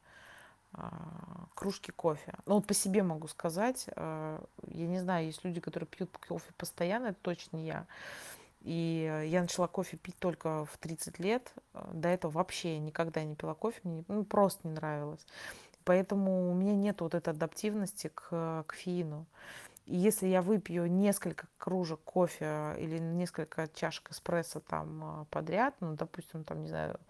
[0.73, 2.35] а, кружки кофе.
[2.46, 7.09] Ну вот по себе могу сказать, я не знаю, есть люди, которые пьют кофе постоянно,
[7.09, 7.87] это точно я.
[8.61, 11.53] И я начала кофе пить только в 30 лет.
[11.92, 15.25] До этого вообще никогда не пила кофе, мне ну, просто не нравилось.
[15.85, 19.27] Поэтому у меня нет вот этой адаптивности к кофеину.
[19.87, 26.44] И если я выпью несколько кружек кофе или несколько чашек эспрессо там подряд, ну, допустим,
[26.44, 27.01] там, не знаю,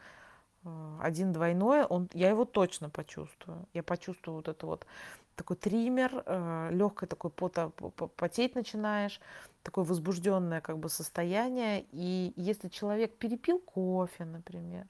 [1.01, 3.67] один двойной, он, я его точно почувствую.
[3.73, 4.87] Я почувствую вот это вот
[5.35, 7.71] такой триммер, э, легкое такое пото,
[8.17, 9.21] потеть начинаешь,
[9.63, 11.87] такое возбужденное как бы состояние.
[11.93, 14.87] И если человек перепил кофе, например,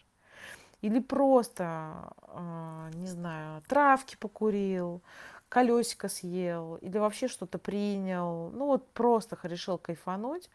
[0.82, 5.02] или просто, э, не знаю, травки покурил,
[5.48, 10.50] колесико съел, или вообще что-то принял, ну вот просто решил кайфануть,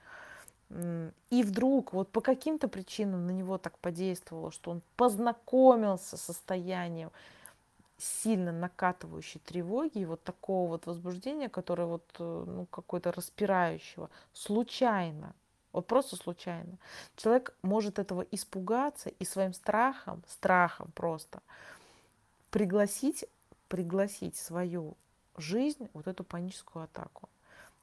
[0.70, 7.12] и вдруг вот по каким-то причинам на него так подействовало, что он познакомился с состоянием
[7.98, 15.34] сильно накатывающей тревоги и вот такого вот возбуждения, которое вот, э, ну, какое-то распирающего, случайно,
[15.72, 16.78] вот просто случайно.
[17.16, 21.42] Человек может этого испугаться и своим страхом, страхом просто
[22.50, 23.26] пригласить,
[23.70, 24.98] пригласить свою
[25.38, 27.30] жизнь вот эту паническую атаку.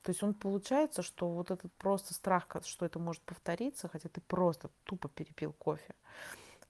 [0.02, 4.20] То есть он получается, что вот этот просто страх, что это может повториться, хотя ты
[4.20, 5.94] просто тупо перепил кофе,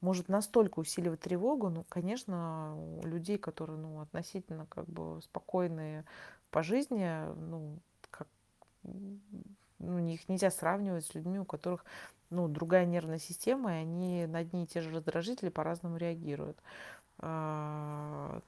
[0.03, 6.05] может настолько усиливать тревогу, ну, конечно, у людей, которые, ну, относительно как бы спокойные
[6.51, 7.79] по жизни, ну,
[8.11, 8.29] как,
[8.83, 11.85] ну, их нельзя сравнивать с людьми, у которых,
[12.31, 16.59] ну, другая нервная система, и они на одни и те же раздражители по-разному реагируют.
[17.19, 18.41] А,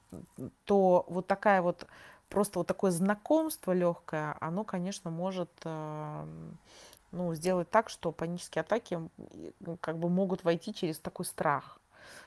[0.64, 1.86] то вот такая вот
[2.28, 9.00] просто вот такое знакомство легкое, оно, конечно, может ну, сделать так, что панические атаки
[9.60, 11.78] ну, как бы могут войти через такой страх.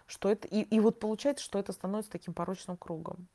[0.08, 3.28] Что это, и, и вот получается, что это становится таким порочным кругом.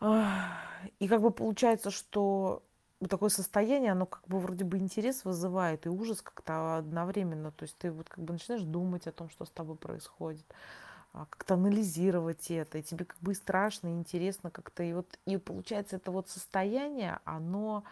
[0.00, 2.62] И как бы получается, что
[3.08, 7.52] такое состояние, оно как бы вроде бы интерес вызывает и ужас как-то одновременно.
[7.52, 10.44] То есть ты вот как бы начинаешь думать о том, что с тобой происходит,
[11.14, 14.82] как-то анализировать это, и тебе как бы и страшно, и интересно как-то.
[14.82, 17.84] И вот и получается это вот состояние, оно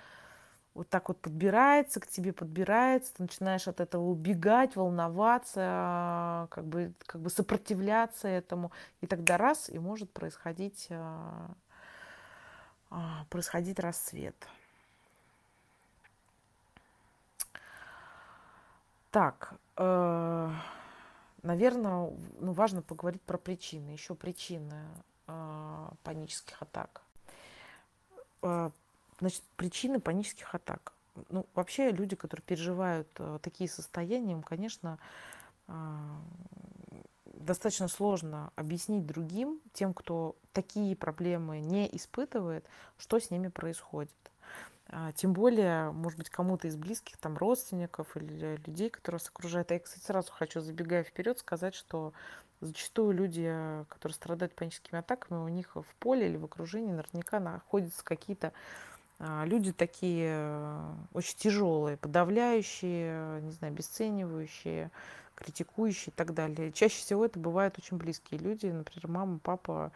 [0.74, 6.92] вот так вот подбирается к тебе, подбирается, ты начинаешь от этого убегать, волноваться, как бы,
[7.06, 8.72] как бы сопротивляться этому.
[9.02, 11.50] И тогда раз, и может происходить, а,
[12.90, 14.34] а, происходить рассвет.
[19.10, 20.50] Так, э,
[21.42, 23.90] наверное, ну, важно поговорить про причины.
[23.90, 24.74] Еще причины
[25.26, 27.02] э, панических атак.
[28.42, 28.70] Э,
[29.20, 30.92] значит, причины панических атак.
[31.28, 34.98] Ну, вообще люди, которые переживают э, такие состояния, им, конечно,
[35.68, 35.72] э,
[37.26, 42.64] достаточно сложно объяснить другим, тем, кто такие проблемы не испытывает,
[42.98, 44.10] что с ними происходит.
[44.94, 49.70] А, тем более, может быть, кому-то из близких, там, родственников или людей, которые вас окружают.
[49.70, 52.12] А я, кстати, сразу хочу, забегая вперед, сказать, что
[52.60, 53.50] зачастую люди,
[53.88, 58.52] которые страдают паническими атаками, у них в поле или в окружении наверняка находятся какие-то
[59.18, 64.90] а, люди такие э, очень тяжелые, подавляющие, не знаю, обесценивающие,
[65.36, 66.70] критикующие и так далее.
[66.72, 69.92] Чаще всего это бывают очень близкие люди, например, мама, папа,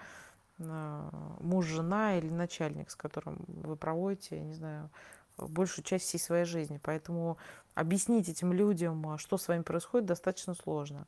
[0.58, 4.90] муж, жена или начальник, с которым вы проводите, не знаю,
[5.36, 6.80] большую часть всей своей жизни.
[6.82, 7.38] Поэтому
[7.74, 11.06] объяснить этим людям, а, что с вами происходит, достаточно сложно.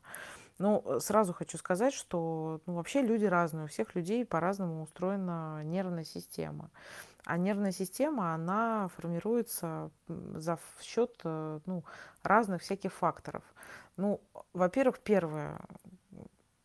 [0.59, 5.63] Но э, сразу хочу сказать, что ну, вообще люди разные, у всех людей по-разному устроена
[5.63, 6.69] нервная система.
[7.25, 11.83] А нервная система, она формируется за счет э, ну,
[12.23, 13.43] разных всяких факторов.
[13.97, 14.21] Ну,
[14.53, 15.59] во-первых, первое.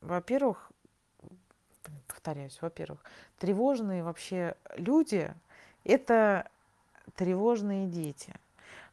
[0.01, 0.71] Во-первых,
[2.25, 3.01] повторяюсь, во-первых,
[3.39, 5.31] тревожные вообще люди–
[5.85, 6.49] это
[7.17, 8.35] тревожные дети.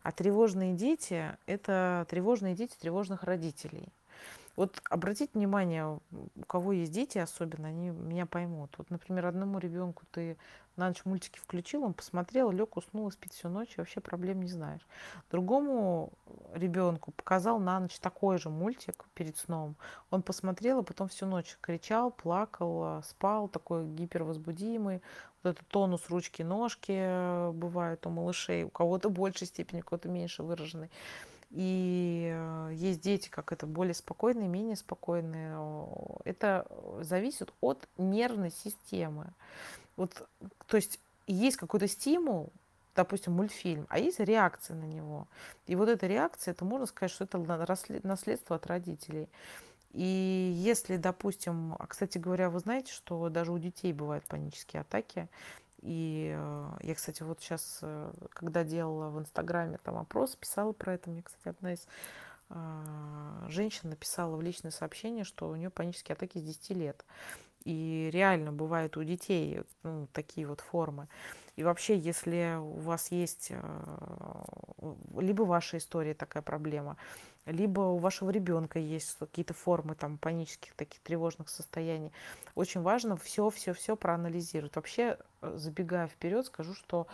[0.04, 3.90] А тревожные дети– это тревожные дети тревожных родителей–
[4.56, 8.74] вот обратите внимание, у кого есть дети особенно, они меня поймут.
[8.78, 10.38] Вот, например, одному ребенку ты
[10.76, 14.42] на ночь мультики включил, он посмотрел, лег, уснул и спит всю ночь, и вообще проблем
[14.42, 14.86] не знаешь.
[15.30, 16.12] Другому
[16.54, 19.76] ребенку показал на ночь такой же мультик перед сном.
[20.10, 25.02] Он посмотрел, и потом всю ночь кричал, плакал, спал, такой гипервозбудимый.
[25.44, 30.44] Вот этот тонус ручки-ножки э, бывает у малышей, у кого-то большей степени, у кого-то меньше
[30.44, 30.90] выраженный.
[31.52, 35.58] И э, есть дети, как это, более спокойные, менее спокойные.
[36.24, 36.66] Это
[37.02, 39.34] зависит от нервной системы.
[39.98, 40.28] Вот,
[40.68, 42.52] то есть есть какой-то стимул,
[42.96, 45.28] допустим, мультфильм, а есть реакция на него.
[45.68, 47.38] И вот эта реакция, это можно сказать, что это
[48.04, 49.28] наследство от родителей.
[49.94, 55.28] И если, допустим, а, кстати говоря, вы знаете, что даже у детей бывают панические атаки,
[55.82, 60.94] и э, я, кстати, вот сейчас, э, когда делала в Инстаграме там опрос, писала про
[60.94, 61.10] это.
[61.10, 61.88] Мне, кстати, одна из
[62.50, 67.06] а, женщин написала в личное сообщение, что у нее панические атаки с 10 лет.
[67.64, 71.08] И реально бывают у детей ну, такие вот формы.
[71.56, 76.98] И вообще, если у вас есть э, либо в вашей истории такая проблема,
[77.46, 82.12] либо у вашего ребенка есть какие-то формы там панических таких тревожных состояний,
[82.56, 84.76] очень важно все-все-все проанализировать.
[84.76, 87.08] Вообще, э, забегая вперед, скажу, что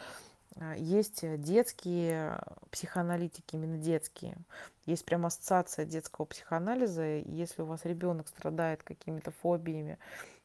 [0.56, 2.40] э, есть детские
[2.72, 4.38] психоаналитики, именно детские.
[4.86, 7.04] Есть прям ассоциация детского психоанализа.
[7.20, 9.98] Если у вас ребенок страдает какими-то фобиями,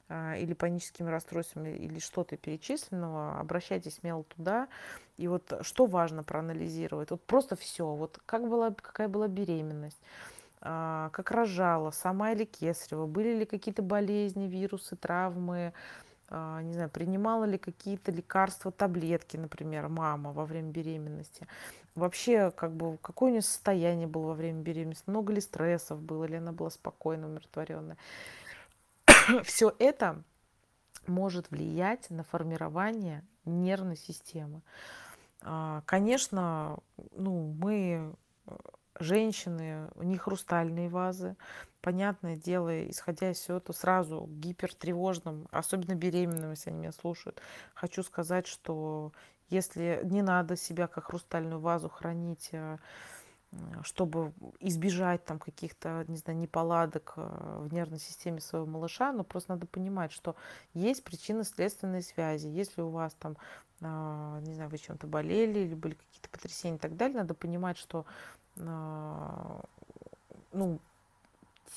[0.08, 4.68] или паническими расстройствами, или что-то перечисленного, обращайтесь смело туда.
[5.16, 7.10] И вот что важно проанализировать?
[7.10, 7.86] Вот просто все.
[7.86, 10.00] Вот как была, какая была беременность,
[10.60, 15.72] а, как рожала, сама или кесарева, были ли какие-то болезни, вирусы, травмы,
[16.28, 21.46] а, не знаю, принимала ли какие-то лекарства, таблетки, например, мама во время беременности.
[21.94, 26.24] Вообще, как бы, какое у нее состояние было во время беременности, много ли стрессов было,
[26.24, 27.98] или она была спокойно, умиротворенная.
[29.44, 30.22] все это
[31.06, 34.62] может влиять на формирование нервной системы.
[35.42, 36.78] А, конечно,
[37.16, 38.14] ну, мы,
[38.46, 38.56] э,
[39.00, 41.36] женщины, у них хрустальные вазы.
[41.80, 47.40] Понятное дело, исходя из всего этого, сразу гипертревожным, особенно беременным, если они меня слушают,
[47.74, 49.12] хочу сказать, что
[49.48, 52.78] если не надо себя как хрустальную вазу хранить а,
[53.82, 59.52] чтобы избежать там каких-то, не знаю, неполадок э, в нервной системе своего малыша, но просто
[59.52, 60.36] надо понимать, что
[60.72, 62.46] есть причинно-следственные связи.
[62.46, 63.36] Если у вас там,
[63.82, 67.76] а, не знаю, вы чем-то болели или были какие-то потрясения и так далее, надо понимать,
[67.76, 68.06] что
[68.58, 69.60] а,
[70.52, 70.78] ну,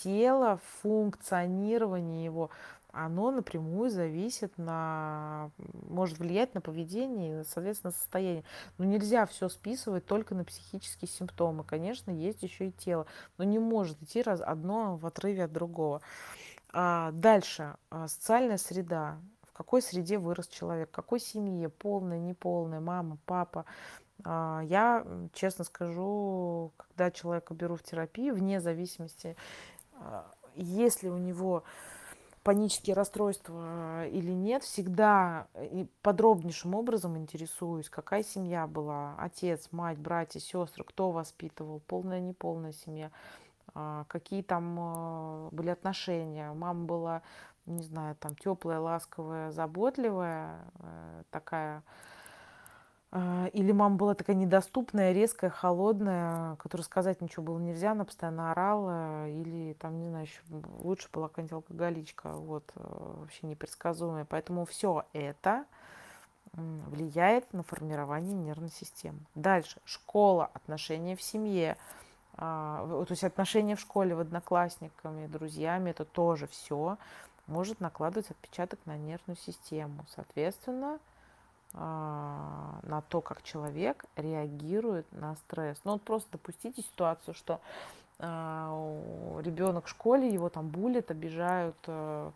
[0.03, 2.49] тело, функционирование его
[2.95, 5.51] оно напрямую зависит на,
[5.89, 8.45] может влиять на поведение и, соответственно, состояние.
[8.77, 11.63] Но нельзя все списывать только на психические симптомы.
[11.63, 13.05] Конечно, есть еще и тело,
[13.37, 16.01] но не может идти раз одно в отрыве от другого.
[16.71, 19.17] А дальше, а, социальная среда.
[19.43, 23.65] В какой среде вырос человек, в какой семье, полная, неполная, мама, папа,
[24.23, 29.35] А, я, честно скажу, когда человека беру в терапию, вне зависимости,
[30.55, 31.63] если у него
[32.45, 35.47] панические расстройства или нет, всегда
[36.03, 43.09] подробнейшим образом интересуюсь, какая семья была, отец, мать, братья, сестры, кто воспитывал, полная, неполная семья,
[43.73, 46.53] а, какие там были отношения.
[46.53, 47.21] Мама была,
[47.65, 51.81] не знаю, там теплая, ласковая, заботливая, э, такая
[53.53, 59.29] или мама была такая недоступная, резкая, холодная, которой сказать ничего было нельзя, она постоянно орала,
[59.29, 60.41] или там, не знаю, еще
[60.79, 64.25] лучше была какая-нибудь алкоголичка, вот, э, вообще непредсказуемая.
[64.25, 65.65] Поэтому все это
[66.53, 69.19] влияет на формирование нервной системы.
[69.33, 69.81] Дальше.
[69.85, 71.77] Школа, отношения в семье,
[72.37, 76.97] а, то есть отношения в школе, в одноклассниками, друзьями, это тоже все
[77.47, 80.05] может накладывать отпечаток на нервную систему.
[80.15, 81.14] Соответственно, а,
[81.75, 85.77] на то, как человек реагирует на стресс.
[85.83, 87.59] Ну вот просто допустите ситуацию, что
[88.19, 88.71] а,
[89.41, 92.31] ребенок в школе, его там булят, обижают, э,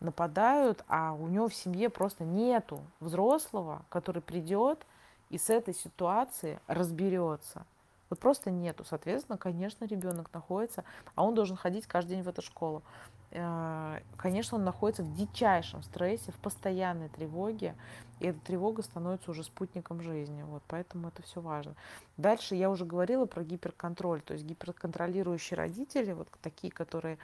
[0.00, 4.86] нападают, а у него в семье просто нету взрослого, который придет
[5.28, 7.66] и с этой ситуации разберется.
[8.10, 8.84] Вот просто нету.
[8.84, 10.84] Соответственно, конечно, ребенок находится,
[11.14, 12.82] а он должен ходить каждый день в эту школу.
[13.30, 17.74] Э, конечно, он находится в дичайшем стрессе, в постоянной тревоге,
[18.20, 20.42] и эта тревога становится уже спутником жизни.
[20.42, 21.74] Вот, поэтому это все важно.
[22.16, 27.18] Дальше я уже говорила про гиперконтроль, то есть гиперконтролирующие родители, вот такие, которые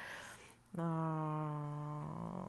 [0.76, 2.48] а,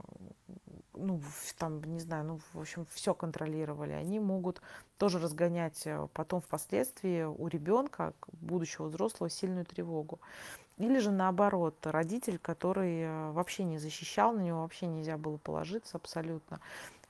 [0.95, 1.21] ну,
[1.57, 4.61] там, не знаю, ну, в общем, все контролировали, они могут
[4.97, 10.19] тоже разгонять э, потом впоследствии у ребенка, будущего взрослого, сильную тревогу.
[10.77, 15.97] Или же наоборот, родитель, который э, вообще не защищал, на него вообще нельзя было положиться
[15.97, 16.59] абсолютно.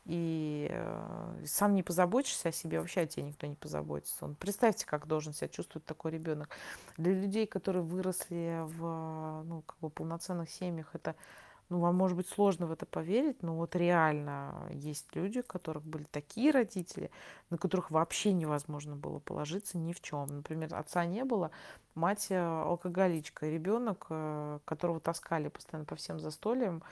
[0.06, 4.26] И э, сам не позаботишься о себе, вообще о тебе никто не позаботится.
[4.26, 6.50] Он, представьте, как должен себя чувствовать такой ребенок.
[6.98, 11.16] Для людей, которые выросли в ну, как бы полноценных семьях, это
[11.70, 15.84] ну, вам может быть сложно в это поверить, но вот реально есть люди, у которых
[15.84, 17.10] были такие родители,
[17.50, 20.28] на которых вообще невозможно было положиться ни в чем.
[20.28, 21.52] Например, отца не было,
[21.96, 26.84] мать э, алкоголичка, ребенок, э, которого таскали постоянно по всем застольям,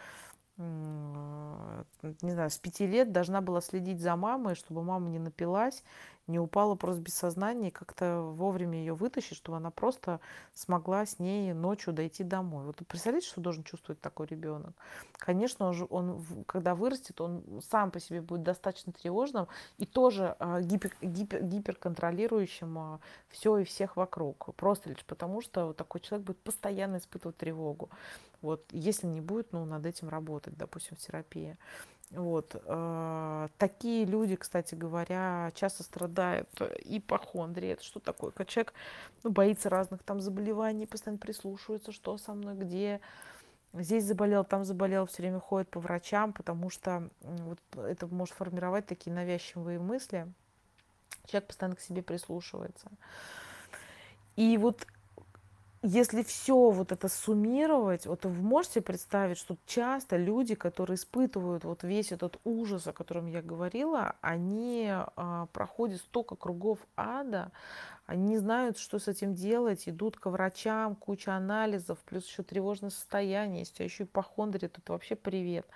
[0.57, 5.83] не знаю, с пяти лет должна была следить за мамой, чтобы мама не напилась,
[6.27, 10.19] не упала просто без сознания, и как-то вовремя ее вытащить, чтобы она просто
[10.53, 12.65] смогла с ней ночью дойти домой.
[12.65, 14.73] Вот представляете, что должен чувствовать такой ребенок?
[15.17, 19.47] Конечно, он, он когда вырастет, он сам по себе будет достаточно тревожным
[19.77, 22.99] и тоже э, гипер, гипер, гиперконтролирующим э,
[23.29, 24.55] все и всех вокруг.
[24.55, 27.89] Просто лишь потому, что вот такой человек будет постоянно испытывать тревогу.
[28.41, 31.57] Вот, если не будет, ну, над этим работать, допустим, в терапии.
[32.13, 32.55] Вот.
[32.65, 36.49] Э, такие люди, кстати говоря, часто страдают
[36.85, 37.73] ипохондрией.
[37.73, 38.31] Это что такое?
[38.31, 38.73] Когда человек
[39.23, 43.01] ну, боится разных там заболеваний, постоянно прислушивается, что со мной, где.
[43.73, 48.85] Здесь заболел, там заболел, все время ходит по врачам, потому что вот это может формировать
[48.85, 50.31] такие навязчивые мысли.
[51.25, 52.91] Человек постоянно к себе прислушивается.
[54.35, 54.85] И вот
[55.85, 61.83] если все вот это суммировать, вот вы можете представить, что часто люди, которые испытывают вот
[61.83, 67.51] весь этот ужас, о котором я говорила, они а, проходят столько кругов ада,
[68.05, 72.89] они не знают, что с этим делать, идут к врачам, куча анализов, плюс еще тревожное
[72.89, 75.67] состояние, есть а еще ипохондрия, тут вообще привет.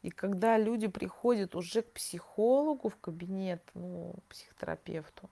[0.00, 5.28] И когда люди приходят уже к психологу в кабинет, ну, психотерапевту,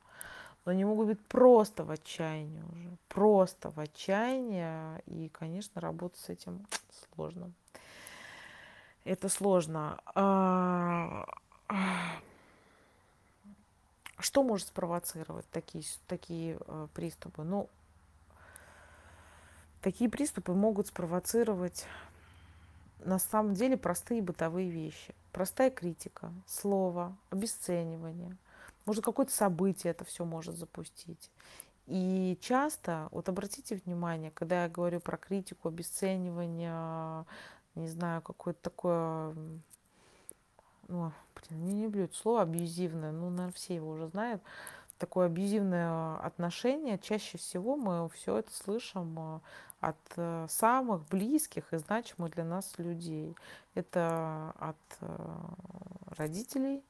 [0.68, 6.28] но они могут быть просто в отчаянии уже, просто в отчаянии, и, конечно, работать с
[6.28, 6.66] этим
[7.14, 7.52] сложно.
[9.04, 9.98] Это сложно.
[10.14, 11.24] А,
[14.18, 17.44] что может спровоцировать такие, такие э, приступы?
[17.44, 17.70] Ну,
[19.80, 21.86] такие приступы могут спровоцировать
[22.98, 25.14] на самом деле простые бытовые вещи.
[25.32, 28.36] Простая критика, слово, обесценивание–
[28.88, 31.30] может, какое-то событие это все может запустить.
[31.86, 37.24] И часто, вот обратите внимание, когда я говорю про критику, обесценивание,
[37.74, 39.34] не знаю, какое-то такое,
[40.88, 44.42] ну, блин, не люблю это слово абьюзивное, ну, наверное, все его уже знают,
[44.98, 49.40] такое абьюзивное отношение, чаще всего мы все это слышим
[49.80, 53.36] от самых близких и значимых для нас людей.
[53.74, 54.76] Это от
[56.16, 56.82] родителей,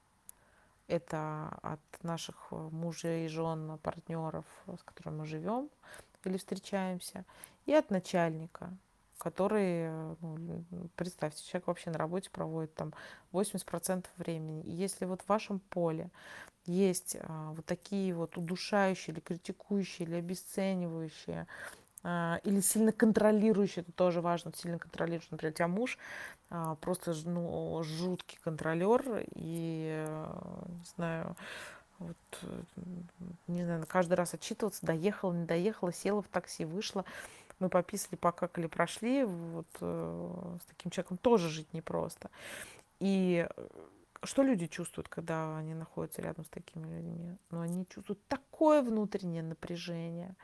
[0.88, 5.70] это от наших э, мужей, жен, партнеров, с которыми мы живем
[6.24, 7.24] или встречаемся,
[7.66, 8.76] и от начальника.
[9.18, 10.64] который, ну,
[10.94, 12.94] представьте, человек вообще на работе проводит там
[13.32, 14.62] 80% времени.
[14.62, 16.10] И если вот в вашем поле
[16.66, 21.48] есть а, вот такие вот удушающие или критикующие или обесценивающие
[22.04, 25.98] или сильно контролирующие, это тоже важно, сильно контролирующий, например, у тебя муж
[26.50, 30.06] а, просто ну, жуткий контролер и,
[30.68, 31.36] не знаю,
[31.98, 32.16] вот,
[33.48, 37.04] не знаю, каждый раз отчитываться, доехала, не доехала, села в такси, вышла,
[37.58, 42.30] мы пописали, покакали, прошли, вот э, с таким человеком тоже жить непросто.
[43.00, 43.48] И
[44.24, 47.36] что люди чувствуют, когда они находятся рядом с такими людьми?
[47.50, 50.34] Ну, они чувствуют такое внутреннее напряжение,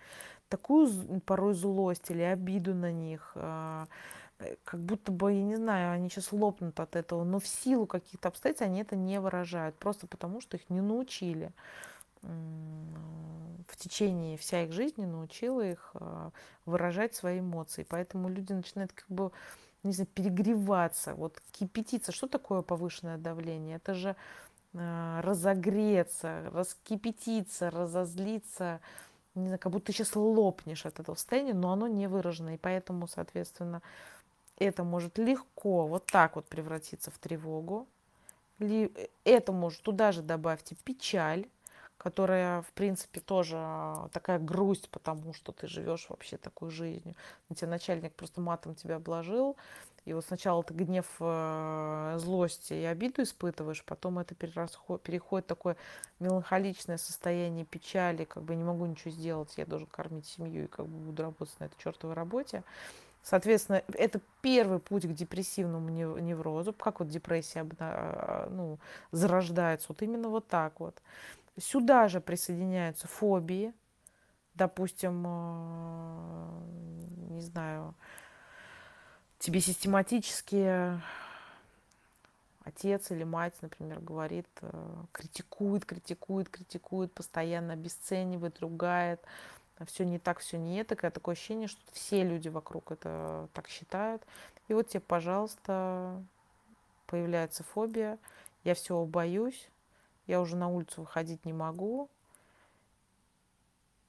[0.48, 0.88] такую
[1.20, 3.86] порой злость или обиду на них, а,
[4.38, 7.86] э, как будто бы, я не знаю, они сейчас лопнут от этого, но в силу
[7.86, 11.52] каких-то обстоятельств они это не выражают, просто потому что их не научили
[13.68, 16.30] в течение вся их жизни научила их а,
[16.64, 17.86] выражать свои эмоции.
[17.88, 19.32] Поэтому люди начинают как бы
[19.85, 22.12] не знаю, перегреваться, вот кипятиться.
[22.12, 23.76] Что такое повышенное давление?
[23.76, 24.16] Это же
[24.72, 28.80] э, разогреться, раскипятиться, разозлиться,
[29.35, 32.55] не знаю, как будто ты сейчас лопнешь от этого состояния, но оно не выражено.
[32.55, 33.82] И поэтому, соответственно,
[34.59, 37.87] это может легко вот так вот превратиться в тревогу.
[38.61, 38.89] Э,
[39.24, 41.47] это может туда же добавьте печаль,
[41.99, 47.14] которая, в принципе, тоже а, такая грусть, потому что ты живешь вообще такой жизнью.
[47.49, 49.57] На тебя начальник просто матом тебя обложил,
[50.05, 55.76] и вот сначала ты гнев, э, злость и обиду испытываешь, потом это переходит в такое
[56.20, 60.86] меланхоличное состояние печали, как бы не могу ничего сделать, я должен кормить семью и как
[60.86, 62.62] бы буду работать на этой чертовой работе.
[63.22, 66.74] Соответственно, это первый путь к депрессивному неврозу.
[66.74, 68.78] Как вот депрессия а, ну,
[69.12, 69.86] зарождается?
[69.88, 71.01] Вот именно вот так вот.
[71.59, 73.72] Сюда же присоединяются фобии,
[74.55, 76.61] допустим, э,
[77.30, 77.94] не знаю,
[79.38, 81.00] тебе систематически
[82.64, 89.20] отец или мать, например, говорит, э, критикует, критикует, критикует, постоянно обесценивает, ругает,
[89.86, 94.22] все не так, все не это, такое ощущение, что все люди вокруг это так считают.
[94.68, 96.22] И вот тебе, пожалуйста,
[97.07, 98.18] появляется фобия,
[98.62, 99.68] я всего боюсь,
[100.26, 102.08] я уже на улицу выходить не могу.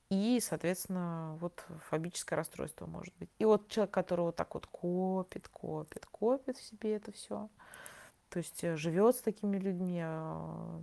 [0.10, 3.30] И, соответственно, вот фобическое расстройство может быть.
[3.40, 7.50] И вот человек, который вот так вот копит, копит, копит в себе это все,
[8.30, 10.82] то есть э, живет с такими людьми, а,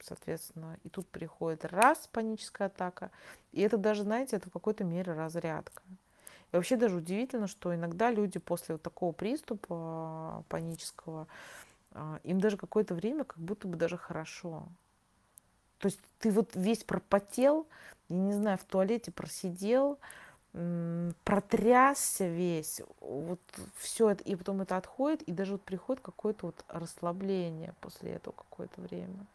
[0.00, 3.10] соответственно, и тут приходит раз паническая атака,
[3.52, 5.82] и это даже, знаете, это в какой-то мере разрядка.
[6.52, 11.26] И вообще даже удивительно, что иногда люди после вот такого приступа а, панического,
[12.22, 14.68] им даже какое-то время как будто бы даже хорошо.
[15.78, 17.66] То есть ты вот весь пропотел,
[18.08, 19.98] я не знаю, в туалете просидел,
[21.24, 23.40] протрясся весь, вот
[23.78, 28.34] все это, и потом это отходит, и даже вот приходит какое-то вот расслабление после этого
[28.34, 29.26] какое-то время.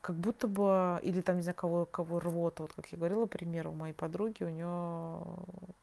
[0.00, 3.68] Как будто бы, или там, не знаю, кого, кого рвота, вот как я говорила, пример
[3.68, 4.66] у моей подруги, у нее,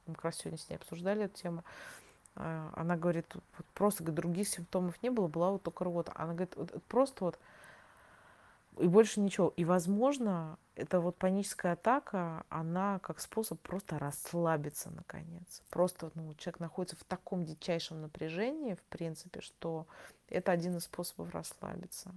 [0.05, 2.06] мы как раз сегодня с ней обсуждали эту тему, а,
[2.37, 3.25] она говорит,
[3.73, 6.11] просто говорит, других симптомов не было, была вот только рвота.
[6.15, 7.39] Она говорит, вот, просто вот
[8.79, 9.53] и больше ничего.
[9.55, 15.63] И, возможно, эта вот паническая атака, она как способ просто расслабиться, наконец.
[15.69, 19.87] Просто ну, человек находится в таком дичайшем напряжении, в принципе, что
[20.29, 22.13] это один из способов расслабиться.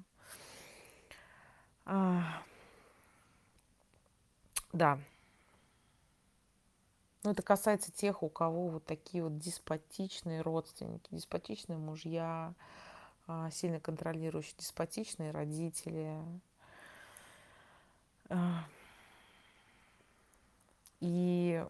[1.86, 2.42] А...
[4.72, 4.98] Да.
[7.22, 12.54] Ну, это касается тех, у кого вот такие вот деспотичные родственники, деспотичные мужья,
[13.26, 16.18] а, сильно контролирующие, деспотичные родители.
[21.00, 21.64] И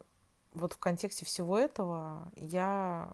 [0.55, 3.13] вот в контексте всего этого я,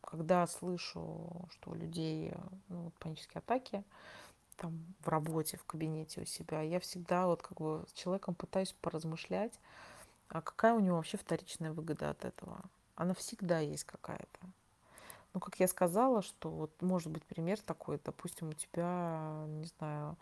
[0.00, 2.32] когда слышу, что у людей
[2.68, 3.84] ну, панические атаки,
[4.56, 8.74] там в работе, в кабинете у себя, я всегда вот как бы с человеком пытаюсь
[8.80, 9.58] поразмышлять,
[10.30, 12.60] а какая у него вообще вторичная выгода от этого?
[12.94, 14.40] Она всегда есть какая-то.
[15.34, 20.16] Ну, как я сказала, что вот может быть пример такой, допустим, у тебя, не знаю,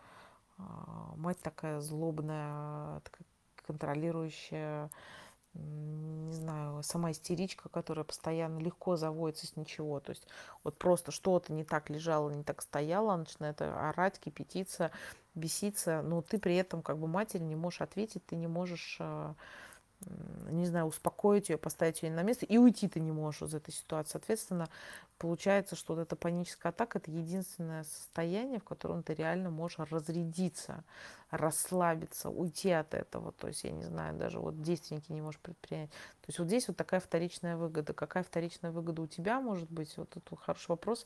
[0.59, 3.27] а, мать такая злобная, такая
[3.67, 4.91] контролирующая,
[5.55, 10.01] не знаю, сама истеричка, которая постоянно легко заводится с ничего.
[10.01, 10.27] То есть
[10.65, 14.91] вот просто что-то не так лежало, не так стояло, начинает орать, кипятиться,
[15.35, 19.35] беситься, но ты при этом как бы матери не можешь ответить, ты не можешь а,
[20.51, 23.73] не знаю, успокоить ее, поставить ее на место, и уйти ты не можешь из этой
[23.73, 24.13] ситуации.
[24.13, 24.69] Соответственно,
[25.19, 30.85] получается, что вот эта паническая атака– это единственное состояние, в котором ты реально можешь разрядиться,
[31.31, 33.33] расслабиться, уйти от этого.
[33.33, 35.91] То есть, я не знаю, даже вот действенники не можешь предпринять.
[35.91, 37.93] То есть, вот здесь вот такая вторичная выгода.
[37.93, 39.97] Какая вторичная выгода у тебя может быть?
[39.97, 41.05] Вот это хороший вопрос,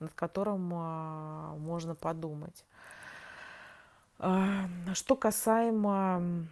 [0.00, 2.64] над которым а, можно подумать.
[4.18, 6.46] А, что касаемо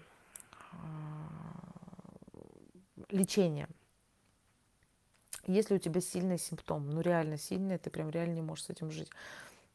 [3.13, 3.69] лечения.
[5.47, 8.91] Если у тебя сильный симптом, ну реально сильный, ты прям реально не можешь с этим
[8.91, 9.11] жить.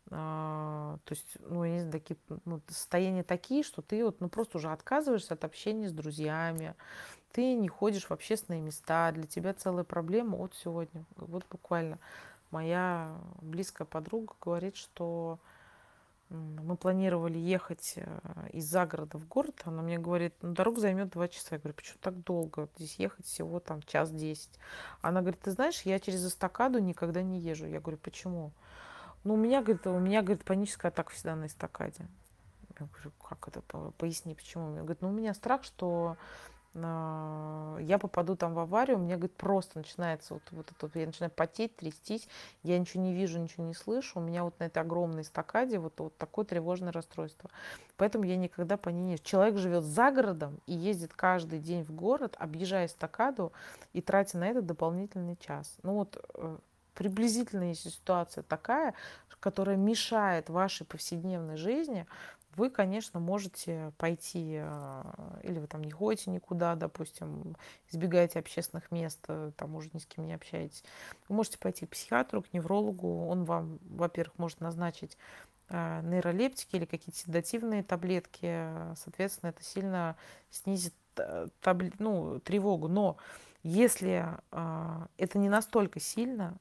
[0.10, 4.72] А, то есть, ну, знаю, такие, ну, состояния такие, что ты вот, ну, просто уже
[4.72, 6.76] отказываешься от общения с друзьями,
[7.34, 11.04] ты не ходишь в общественные места, для тебя целая проблема вот сегодня.
[11.18, 12.00] Вот буквально
[12.52, 15.40] моя близкая подруга говорит, что
[16.30, 18.20] мы планировали ехать э,
[18.52, 19.62] из загорода в город.
[19.64, 21.56] Она мне говорит, ну, дорога займет два часа.
[21.56, 22.68] Я говорю, почему так долго?
[22.76, 24.60] Здесь ехать всего там час десять.
[25.02, 27.66] Она говорит, ты знаешь, я через эстакаду никогда не езжу.
[27.66, 28.52] Я говорю, почему?
[29.24, 32.08] Ну, у меня, говорит, у меня, говорит, паническая атака всегда на эстакаде.
[32.80, 33.62] Я говорю, как это?
[33.98, 34.68] Поясни, почему?
[34.68, 36.18] Она говорит, ну, у меня страх, что
[36.80, 41.76] я попаду там в аварию, меня, говорит, просто начинается вот, вот это, я начинаю потеть,
[41.76, 42.28] трястись,
[42.64, 46.00] я ничего не вижу, ничего не слышу, у меня вот на этой огромной стакаде вот,
[46.00, 47.50] вот такое тревожное расстройство.
[47.98, 49.18] Поэтому я никогда по ней не...
[49.20, 53.52] Человек живет за городом и ездит каждый день в город, объезжая стакаду
[53.94, 55.78] и тратя на это дополнительный час.
[55.82, 56.58] Ну вот э,
[56.94, 58.94] приблизительно если ситуация такая,
[59.40, 62.06] которая мешает вашей повседневной жизни,
[62.58, 67.56] вы, конечно, можете пойти, а, или вы там не ходите никуда, допустим,
[67.90, 70.84] избегаете общественных мест, э, там уже ни с кем не общаетесь.
[71.30, 73.28] Вы можете пойти к психиатру, к неврологу.
[73.28, 75.18] Он вам, во-первых, может назначить
[75.70, 78.68] а, нейролептики или какие-то седативные таблетки.
[78.96, 80.16] Соответственно, это сильно
[80.50, 81.94] снизит э, табли...
[82.00, 82.88] ну, тревогу.
[82.88, 83.18] Но
[83.62, 86.58] если а, это не настолько сильно,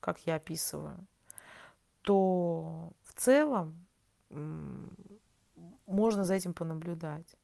[0.00, 0.98] как я описываю,
[2.02, 3.85] то в целом
[4.30, 7.36] можно за этим понаблюдать.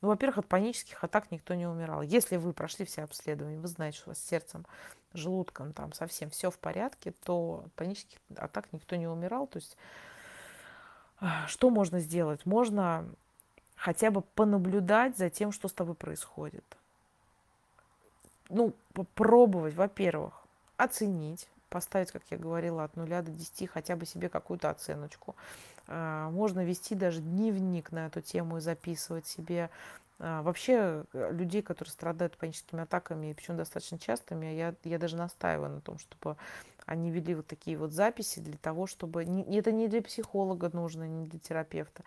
[0.00, 2.02] Ну, во-первых, от панических атак никто не умирал.
[2.02, 4.64] Если вы прошли все обследования, вы знаете, что у вас с сердцем,
[5.12, 9.46] желудком, там совсем все в порядке, то от панических атак никто не умирал.
[9.48, 9.76] То есть
[11.20, 12.46] а, что можно сделать?
[12.46, 13.08] Можно
[13.74, 16.64] хотя бы понаблюдать за тем, что с тобой происходит.
[18.48, 24.28] Ну, попробовать, во-первых, оценить, поставить, как я говорила, от нуля до 10 хотя бы себе
[24.28, 25.34] какую-то оценочку.
[25.88, 29.70] А, можно вести даже дневник на эту тему и записывать себе.
[30.20, 35.70] А, вообще э, людей, которые страдают паническими атаками, причем достаточно частыми, я, я даже настаиваю
[35.70, 36.36] на том, чтобы
[36.86, 39.22] они вели вот такие вот записи для того, чтобы...
[39.22, 42.02] Это не для психолога нужно, не для терапевта.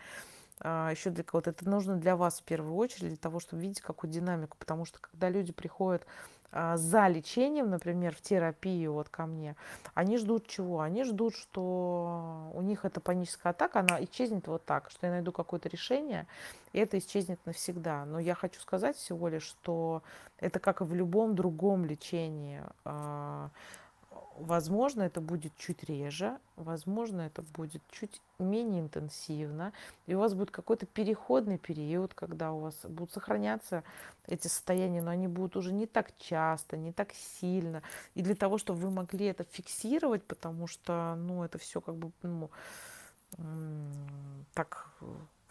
[0.64, 1.50] А, еще для кого-то.
[1.50, 4.58] Это нужно для вас в первую очередь, для того, чтобы видеть какую динамику.
[4.60, 6.06] Потому что когда люди приходят
[6.52, 9.56] а, за лечением, например, в терапию вот ко мне,
[9.96, 10.82] они ждут чего?
[10.82, 15.32] Они ждут, что у них эта паническая атака, она исчезнет вот так, что я найду
[15.32, 16.28] какое-то решение,
[16.74, 18.06] и это исчезнет навсегда.
[18.06, 20.04] Но я хочу сказать всего лишь, что
[20.38, 22.62] это как и в любом другом лечении.
[24.42, 29.72] Возможно, это будет чуть реже, возможно, это будет чуть менее интенсивно,
[30.08, 33.84] и у вас будет какой-то переходный период, когда у вас будут сохраняться
[34.26, 37.84] эти состояния, но они будут уже не так часто, не так сильно.
[38.16, 42.12] И для того, чтобы вы могли это фиксировать, потому что, ну, это все как бы,
[42.24, 42.50] ну,
[44.56, 44.92] так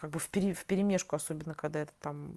[0.00, 2.34] как бы в, пере, в перемешку, особенно когда это там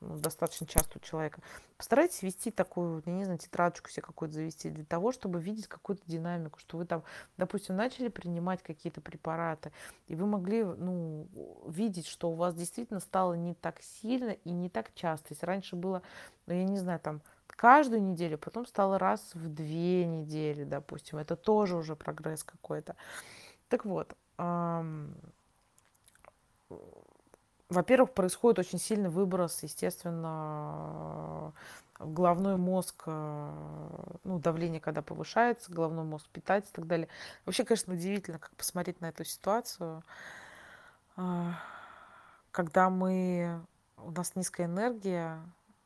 [0.00, 1.40] ну, достаточно часто у человека.
[1.76, 6.02] Постарайтесь вести такую, я не знаю, тетрадочку себе какую-то завести для того, чтобы видеть какую-то
[6.06, 7.04] динамику, что вы там,
[7.36, 9.72] допустим, начали принимать какие-то препараты,
[10.08, 11.28] и вы могли ну,
[11.66, 15.28] видеть, что у вас действительно стало не так сильно и не так часто.
[15.30, 16.02] Если раньше было,
[16.46, 21.18] ну, я не знаю, там каждую неделю, потом стало раз в две недели, допустим.
[21.18, 22.96] Это тоже уже прогресс какой-то.
[23.68, 24.16] Так вот,
[27.70, 31.52] во-первых, происходит очень сильный выброс, естественно,
[31.98, 33.52] в головной мозг, э,
[34.24, 37.08] ну, давление, когда повышается, головной мозг питается и так далее.
[37.44, 40.02] Вообще, конечно, удивительно, как посмотреть на эту ситуацию,
[41.16, 41.54] а,
[42.50, 43.60] когда мы,
[43.98, 45.40] у нас низкая энергия,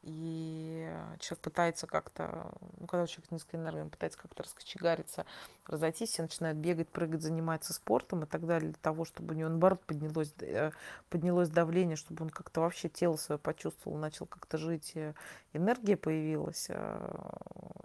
[0.05, 0.87] и
[1.19, 5.25] человек пытается как-то, ну, когда человек низкой энергии, он пытается как-то раскочегариться,
[5.67, 9.49] разойтись, все начинают бегать, прыгать, заниматься спортом и так далее, для того, чтобы у него,
[9.49, 10.73] наоборот, поднялось, э,
[11.09, 15.15] поднялось давление, чтобы он как-то вообще тело свое почувствовал, начал как-то жить, э,
[15.55, 17.19] энергия появилась, э,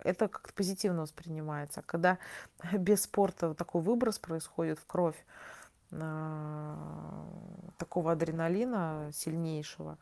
[0.04, 1.80] это как-то позитивно воспринимается.
[1.80, 2.18] А когда
[2.74, 5.18] без спорта такой выброс происходит в кровь,
[7.78, 9.98] такого адреналина сильнейшего,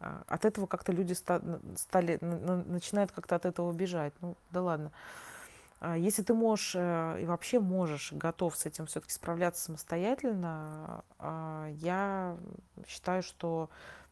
[0.00, 4.12] а, от этого как-то люди стали, начинают как-то от этого бежать.
[4.20, 4.92] Ну, да ладно.
[5.80, 11.68] А, если ты можешь э, и вообще можешь, готов с этим все-таки справляться самостоятельно, а,
[11.70, 12.36] я
[12.86, 13.70] считаю, что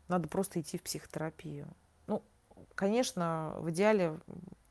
[0.09, 1.69] надо просто идти в психотерапию.
[2.07, 2.23] Ну,
[2.75, 4.19] конечно, в идеале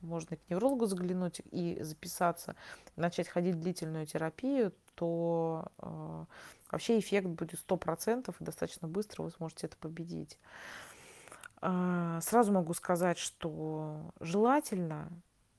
[0.02, 2.56] можно к неврологу заглянуть и записаться,
[2.96, 6.26] начать ходить длительную терапию, то э,
[6.72, 10.38] вообще эффект будет 100% и достаточно быстро вы сможете это победить.
[11.62, 15.10] А, сразу могу сказать, что желательно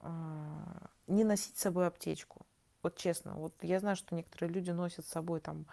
[0.01, 2.45] а, не носить с собой аптечку.
[2.83, 5.65] Вот честно, вот я знаю, что некоторые люди носят с собой там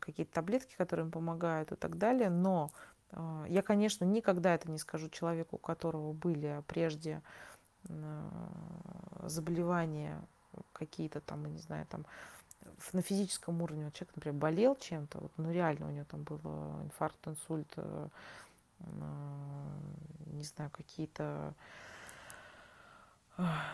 [0.00, 2.70] какие-то таблетки, которые им помогают и так далее, но
[3.48, 7.22] я, конечно, никогда это не скажу человеку, у которого были прежде
[9.24, 10.20] заболевания
[10.72, 12.06] какие-то там, не знаю, там
[12.92, 16.40] на физическом уровне вот человек, например, болел чем-то, вот, ну реально у него там был
[16.82, 18.08] инфаркт, инсульт, э,
[20.26, 21.54] не знаю, какие-то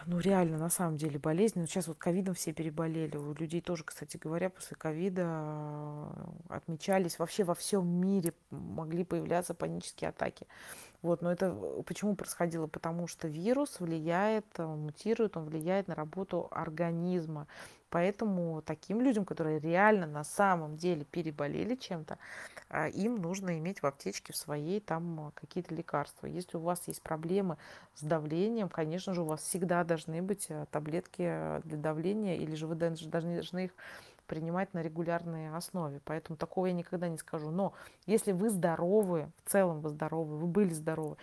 [0.07, 1.61] ну, реально, на самом деле, болезни.
[1.61, 3.17] Вот сейчас вот ковидом все переболели.
[3.17, 6.07] У людей тоже, кстати говоря, после ковида э,
[6.49, 10.47] отмечались вообще во всем мире могли появляться панические атаки.
[11.03, 12.67] Вот, но это э, почему происходило?
[12.67, 17.47] Потому что вирус влияет, он мутирует, он влияет на работу организма.
[17.91, 22.19] Поэтому таким людям, которые реально на самом деле переболели чем-то,
[22.69, 26.27] а, им нужно иметь в аптечке в своей там какие-то лекарства.
[26.27, 27.59] Если у вас есть проблемы
[27.95, 32.67] с давлением, конечно же, у вас всегда должны быть э, таблетки для давления, или же
[32.67, 33.71] вы должны, их
[34.27, 36.01] принимать на регулярной основе.
[36.05, 37.51] Поэтому такого я никогда не скажу.
[37.51, 37.73] Но
[38.07, 41.17] если вы здоровы, в целом вы здоровы, вы были здоровы,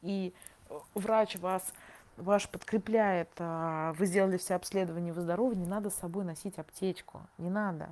[0.00, 0.32] и
[0.70, 1.74] э, врач вас
[2.16, 7.20] ваш подкрепляет, а, вы сделали все обследования, вы здоровы, не надо с собой носить аптечку,
[7.38, 7.88] не надо.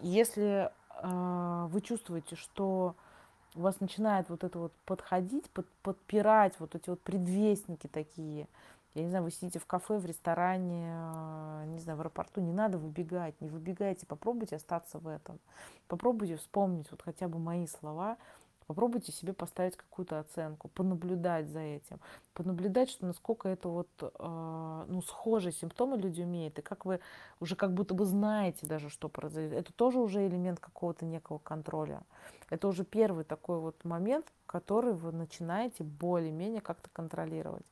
[0.00, 2.94] Если а, вы чувствуете, что
[3.54, 8.48] у вас начинает вот это вот подходить, под, подпирать вот эти вот предвестники такие,
[8.94, 12.52] я не знаю, вы сидите в кафе, в ресторане, а, не знаю, в аэропорту, не
[12.52, 15.38] надо выбегать, не выбегайте, попробуйте остаться в этом.
[15.86, 18.16] Попробуйте вспомнить вот хотя бы мои слова,
[18.66, 22.00] Попробуйте себе поставить какую-то оценку, понаблюдать за этим,
[22.34, 26.98] понаблюдать, что насколько это вот, э, ну, схожие симптомы люди имеют, и как вы
[27.38, 29.56] уже как будто бы знаете даже, что произойдет.
[29.56, 32.02] Это тоже уже элемент какого-то некого контроля.
[32.50, 37.66] Это уже первый такой вот момент, который вы начинаете более-менее как-то контролировать.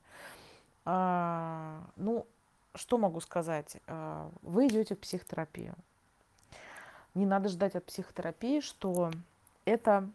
[0.85, 2.25] А, ну,
[2.73, 3.77] что могу сказать?
[3.87, 5.75] А, вы идете в психотерапию.
[7.15, 9.11] Не надо ждать от психотерапии, что
[9.65, 10.09] это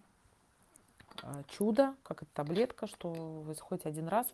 [1.48, 4.26] чудо, как это таблетка, что вы заходите один раз.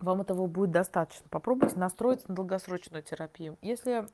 [0.00, 1.26] Вам этого будет достаточно.
[1.30, 3.56] Попробуйте настроиться на долгосрочную терапию.
[3.62, 4.06] Если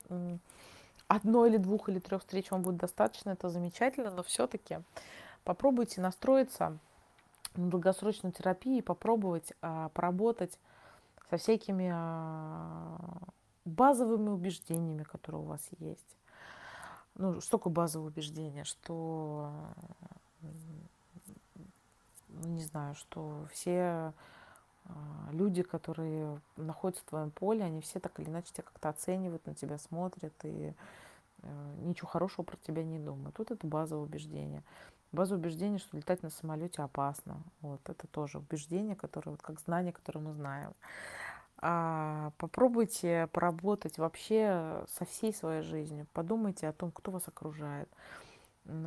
[1.07, 4.79] одной или двух или трех встреч вам будет достаточно, это замечательно, но все-таки
[5.43, 6.77] попробуйте настроиться
[7.55, 10.57] на долгосрочную терапию и попробовать а, поработать
[11.29, 12.97] со всякими а,
[13.65, 16.15] базовыми убеждениями, которые у вас есть
[17.21, 19.51] ну, что такое базовое убеждение, что,
[22.29, 24.13] ну, не знаю, что все
[24.85, 29.45] а, люди, которые находятся в твоем поле, они все так или иначе тебя как-то оценивают,
[29.45, 30.73] на тебя смотрят и
[31.43, 33.35] э, ничего хорошего про тебя не думают.
[33.35, 34.63] Тут это базовое убеждение.
[35.11, 37.43] Базовое убеждение, что летать на самолете опасно.
[37.61, 40.73] Вот это тоже убеждение, которое, вот как знание, которое мы знаем.
[41.63, 46.07] А, попробуйте поработать вообще со всей своей жизнью.
[46.11, 47.87] Подумайте о том, кто вас окружает,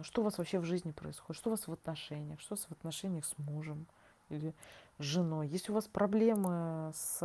[0.03, 3.25] что у вас вообще в жизни происходит, что у вас в отношениях, что в отношениях
[3.27, 3.87] с мужем
[4.29, 4.55] или
[4.99, 5.47] с женой.
[5.47, 7.19] Если у вас проблемы с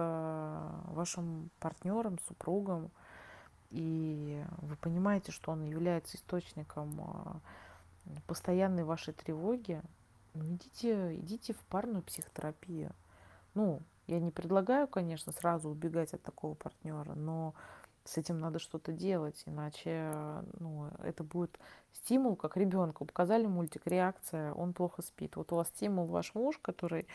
[0.89, 2.91] вашим партнером, супругом,
[3.71, 7.39] и вы понимаете, что он является источником а,
[8.27, 9.81] постоянной вашей тревоги,
[10.33, 12.93] ну идите, идите в парную психотерапию.
[13.53, 17.53] Ну, я не предлагаю, конечно, сразу убегать от такого партнера, но
[18.05, 20.11] с этим надо что-то делать, иначе
[20.59, 21.59] ну, это будет
[21.93, 23.05] стимул, как ребенку.
[23.05, 25.35] Показали мультик, реакция, он плохо спит.
[25.35, 27.07] Вот у вас стимул ваш муж, который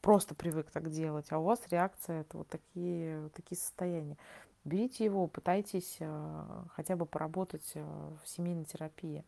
[0.00, 4.16] просто привык так делать, а у вас реакция это вот такие, вот такие состояния.
[4.64, 7.82] Берите его, пытайтесь э, хотя бы поработать э,
[8.22, 9.24] в семейной терапии.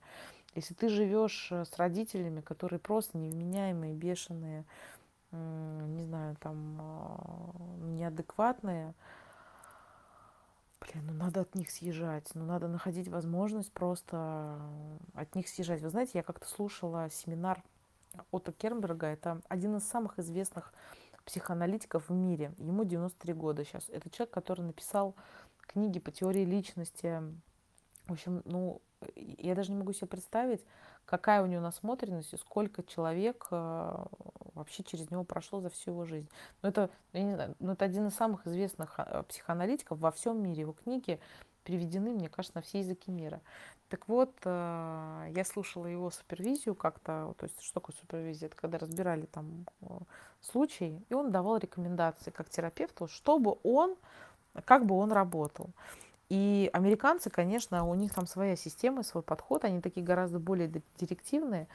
[0.55, 4.65] Если ты живешь э, с родителями, которые просто невменяемые, бешеные,
[5.33, 7.51] не знаю, там а,
[7.83, 8.95] неадекватные,
[10.81, 14.61] блин, ну надо от них съезжать, ну надо находить возможность просто
[15.15, 15.83] от них съезжать.
[15.83, 17.63] Вы знаете, я как-то слушала семинар
[18.31, 20.73] Отто Кернберга, это один из самых известных
[21.25, 23.89] психоаналитиков в мире, ему 93 года сейчас.
[23.89, 25.15] Это человек, который написал
[25.61, 27.23] книги по теории личности.
[28.07, 28.81] В общем, ну,
[29.17, 30.65] я даже не могу себе представить,
[31.11, 34.05] какая у него насмотренность и сколько человек э,
[34.55, 36.29] вообще через него прошло за всю его жизнь.
[36.63, 39.99] Но ну, это, я не знаю, но ну, это один из самых известных э, психоаналитиков
[39.99, 40.61] во всем мире.
[40.61, 41.19] Его книги
[41.65, 43.41] переведены, мне кажется, на все языки мира.
[43.89, 48.47] Так вот, э, я слушала его супервизию как-то, то есть что такое супервизия?
[48.47, 49.67] Это когда разбирали там
[50.41, 53.97] случай, и он давал рекомендации как терапевту, чтобы он,
[54.65, 55.71] как бы он работал.
[56.31, 61.67] И американцы, конечно, у них там своя система, свой подход, они такие гораздо более директивные.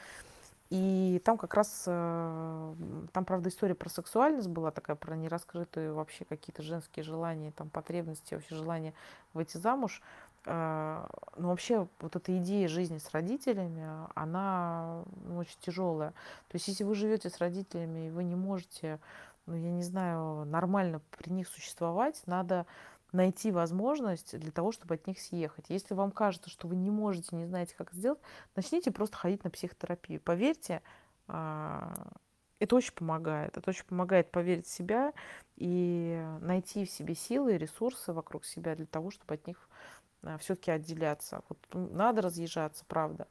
[0.70, 2.74] И там как раз, э,
[3.12, 8.34] там, правда, история про сексуальность была такая, про нераскрытые вообще какие-то женские желания, там, потребности,
[8.34, 8.93] вообще желание
[9.34, 10.01] выйти замуж.
[10.45, 11.06] Э,
[11.38, 13.86] но вообще вот эта идея жизни с родителями,
[14.16, 16.12] она ну, очень тяжелая.
[16.47, 18.99] То есть если вы живете с родителями, и вы не можете,
[19.45, 22.66] ну, я не знаю, нормально при них существовать, надо
[23.16, 25.66] найти возможность для того, чтобы от них съехать.
[25.70, 28.20] Если вам кажется, что вы не можете, не знаете, как сделать,
[28.55, 30.20] начните просто ходить на психотерапию.
[30.20, 30.82] Поверьте,
[31.28, 31.93] а,
[32.59, 33.57] это очень помогает.
[33.57, 35.13] Это очень помогает поверить в себя
[35.55, 39.70] и найти в себе силы и ресурсы вокруг себя для того, чтобы от них
[40.24, 41.41] а, все-таки отделяться.
[41.49, 43.28] Вот надо разъезжаться, правда.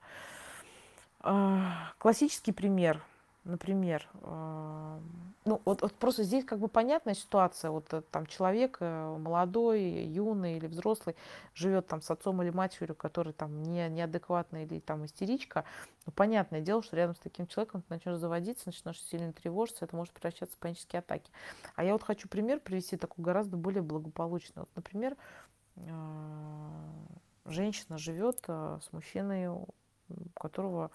[1.20, 3.02] А, классический пример–
[3.44, 4.98] например, э,
[5.44, 9.82] ну вот, вот просто здесь как бы понятная ситуация, вот э, там человек э, молодой,
[9.82, 11.14] юный или взрослый
[11.54, 15.64] живет там с отцом или матерью, который там не, неадекватный или там истеричка,
[16.06, 19.94] ну понятное дело, что рядом с таким человеком ты начнешь заводиться, начнешь сильно тревожиться, это
[19.94, 21.30] может превращаться в панические атаки.
[21.76, 24.60] А я вот хочу пример привести такой гораздо более благополучный.
[24.60, 25.16] Вот, например,
[27.44, 29.66] женщина живет с мужчиной, у
[30.34, 30.90] которого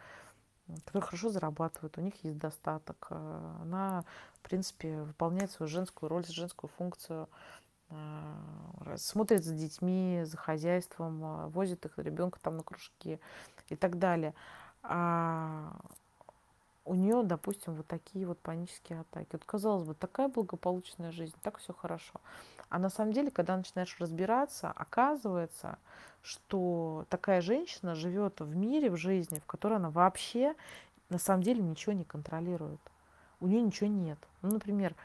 [0.77, 3.07] которые хорошо зарабатывают, у них есть достаток.
[3.09, 4.03] Э, она,
[4.35, 7.29] в принципе, выполняет свою женскую роль, женскую функцию,
[7.89, 13.19] э, смотрит за детьми, за хозяйством, э, возит их ребенка там на кружки
[13.69, 14.33] и так далее.
[14.83, 15.75] А
[16.89, 19.29] у нее, допустим, вот такие вот панические атаки.
[19.33, 22.19] Вот казалось бы, такая благополучная жизнь, так все хорошо.
[22.69, 25.77] А на самом деле, когда начинаешь разбираться, оказывается,
[26.23, 30.55] что такая женщина живет в мире, в жизни, в которой она вообще
[31.09, 32.81] на самом деле ничего не контролирует.
[33.39, 34.17] У нее ничего нет.
[34.41, 34.95] Ну, например,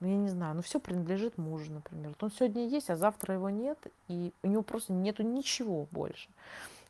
[0.00, 2.08] ну, я не знаю, ну, все принадлежит мужу, например.
[2.08, 3.78] Вот он сегодня есть, а завтра его нет,
[4.08, 6.30] и у него просто нету ничего больше.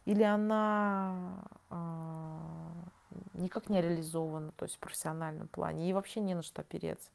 [0.05, 1.75] Или она э,
[3.35, 7.09] никак не реализована, то есть в профессиональном плане, и вообще не на что опереться.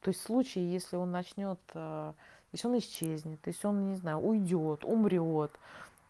[0.00, 2.12] То есть в случае, если он начнет, э,
[2.52, 5.52] если он исчезнет, если он, не знаю, уйдет, умрет,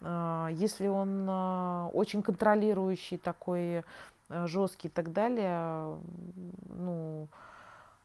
[0.00, 3.84] а, если он а, очень контролирующий такой
[4.28, 5.98] жесткий и так далее,
[6.68, 7.28] ну,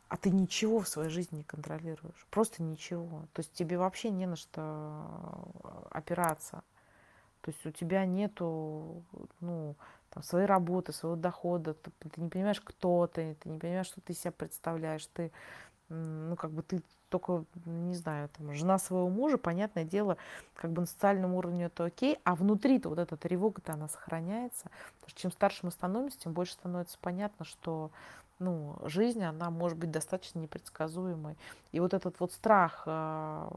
[0.09, 2.25] а ты ничего в своей жизни не контролируешь.
[2.29, 3.21] Просто ничего.
[3.33, 5.47] То есть тебе вообще не на что
[5.91, 6.63] опираться.
[7.41, 9.03] То есть у тебя нету,
[9.39, 9.75] ну,
[10.09, 14.01] там, своей работы, своего дохода, ты, ты не понимаешь, кто ты, ты не понимаешь, что
[14.01, 15.31] ты себя представляешь, ты,
[15.89, 20.17] ну, как бы ты только, не знаю, там, жена своего мужа, понятное дело,
[20.53, 24.69] как бы на социальном уровне это окей, а внутри-то вот эта тревога-то она сохраняется.
[24.99, 27.91] Потому что чем старше мы становимся, тем больше становится понятно, что
[28.39, 31.37] ну, жизнь, она может быть достаточно непредсказуемой.
[31.71, 33.49] И вот этот вот страх э,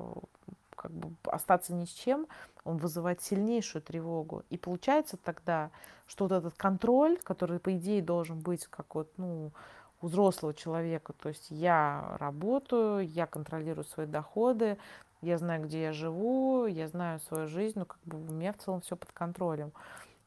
[0.83, 2.27] как бы остаться ни с чем,
[2.65, 4.43] он вызывает сильнейшую тревогу.
[4.51, 5.71] И получается тогда,
[6.07, 9.53] что вот этот контроль, который, по идее, должен быть как вот, ну,
[10.01, 11.13] у взрослого человека.
[11.13, 14.77] То есть я работаю, я контролирую свои доходы,
[15.21, 18.59] я знаю, где я живу, я знаю свою жизнь, ну, как бы у меня в
[18.59, 19.73] целом все под контролем.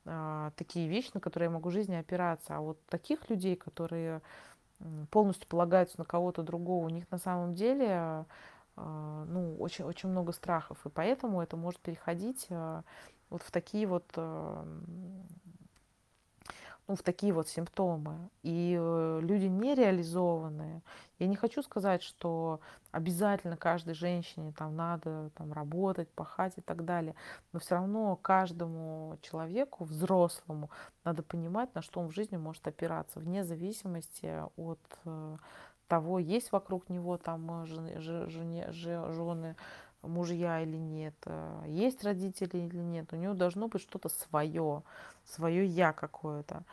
[0.06, 2.56] А, такие вещи, на которые я могу в жизни опираться.
[2.56, 4.22] А вот таких людей, которые
[5.12, 8.26] полностью полагаются на кого-то другого, у них на самом деле
[8.78, 10.86] ну, очень, очень много страхов.
[10.86, 12.84] И поэтому это может переходить а,
[13.30, 14.05] вот в такие вот
[16.88, 18.30] ну, в такие вот симптомы.
[18.43, 20.82] И э, люди нереализованные.
[21.17, 22.59] Я не хочу сказать, что
[22.91, 27.15] обязательно каждой женщине там надо там, работать, пахать и так далее.
[27.53, 30.69] Но все равно каждому человеку, взрослому,
[31.03, 35.38] надо понимать, на что он в жизни может опираться, вне зависимости от э,
[35.88, 39.55] того, есть вокруг него там э, жены, жены, жены
[40.01, 41.15] мужья или нет,
[41.65, 43.11] есть родители или нет.
[43.11, 44.83] У него должно быть что-то свое
[45.25, 46.63] свое я какое-то.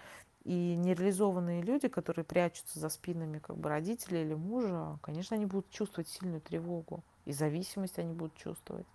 [0.45, 5.71] И нереализованные люди, которые прячутся за спинами как бы родителей или мужа, конечно, они будут
[5.71, 7.03] чувствовать сильную тревогу.
[7.25, 8.87] И зависимость они будут чувствовать.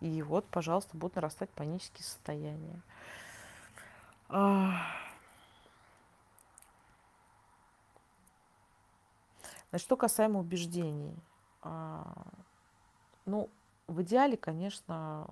[0.00, 2.80] И вот, пожалуйста, будут нарастать панические состояния.
[9.74, 11.16] Значит, что касаемо убеждений.
[11.62, 12.06] А,
[13.26, 13.50] ну,
[13.88, 15.26] в идеале, конечно,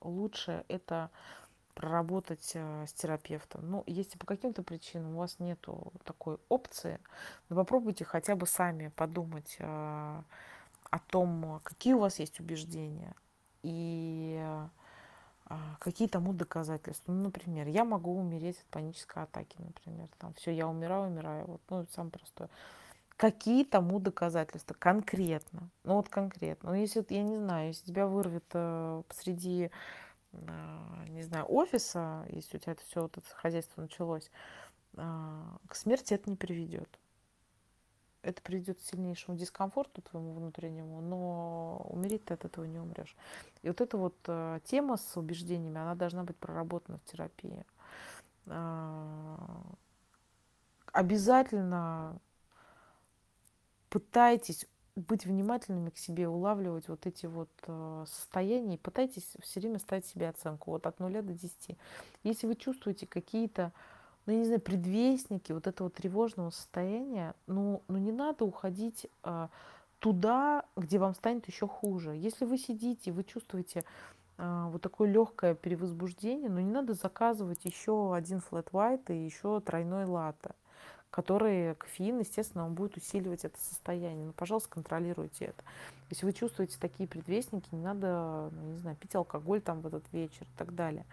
[0.00, 1.10] лучше это
[1.74, 3.68] проработать э, с терапевтом.
[3.68, 7.00] Ну, если по каким-то причинам у вас нету такой опции,
[7.48, 13.16] ну, попробуйте хотя бы сами подумать э, о том, какие у вас есть убеждения
[13.64, 14.40] и
[15.46, 17.10] э, какие тому доказательства.
[17.10, 20.06] Ну, например, я могу умереть от панической атаки, например.
[20.18, 21.46] Там, все, я умираю, умираю.
[21.46, 22.48] Вот, ну, самое простое.
[23.18, 24.74] Какие тому доказательства?
[24.78, 25.68] Конкретно.
[25.84, 26.70] Ну, вот конкретно.
[26.70, 29.70] Ну, если, я не знаю, если тебя вырвет э, посреди
[30.32, 34.30] а, не знаю, офиса, если у тебя это все вот это хозяйство началось,
[34.96, 36.88] а, к смерти это не приведет.
[38.22, 43.16] Это приведет к сильнейшему дискомфорту твоему внутреннему, но умереть ты от этого не умрешь.
[43.62, 47.64] И вот эта вот а, тема с убеждениями, она должна быть проработана в терапии.
[50.92, 52.18] Обязательно
[53.88, 54.66] пытайтесь
[54.96, 60.06] быть внимательными к себе, улавливать вот эти вот э, состояния и пытайтесь все время ставить
[60.06, 61.76] себе оценку вот от 0 до 10.
[62.24, 63.72] Если вы чувствуете какие-то,
[64.26, 69.48] ну, я не знаю, предвестники вот этого тревожного состояния, ну, ну не надо уходить э,
[69.98, 72.16] туда, где вам станет еще хуже.
[72.16, 73.84] Если вы сидите, вы чувствуете
[74.36, 79.60] э, вот такое легкое перевозбуждение, ну не надо заказывать еще один флэт white и еще
[79.60, 80.50] тройной латте
[81.10, 84.26] который кофеин, естественно, он будет усиливать это состояние.
[84.26, 85.64] Ну, пожалуйста, контролируйте это.
[86.10, 90.10] Если вы чувствуете такие предвестники, не надо, ну, не знаю, пить алкоголь там в этот
[90.12, 91.06] вечер и так далее.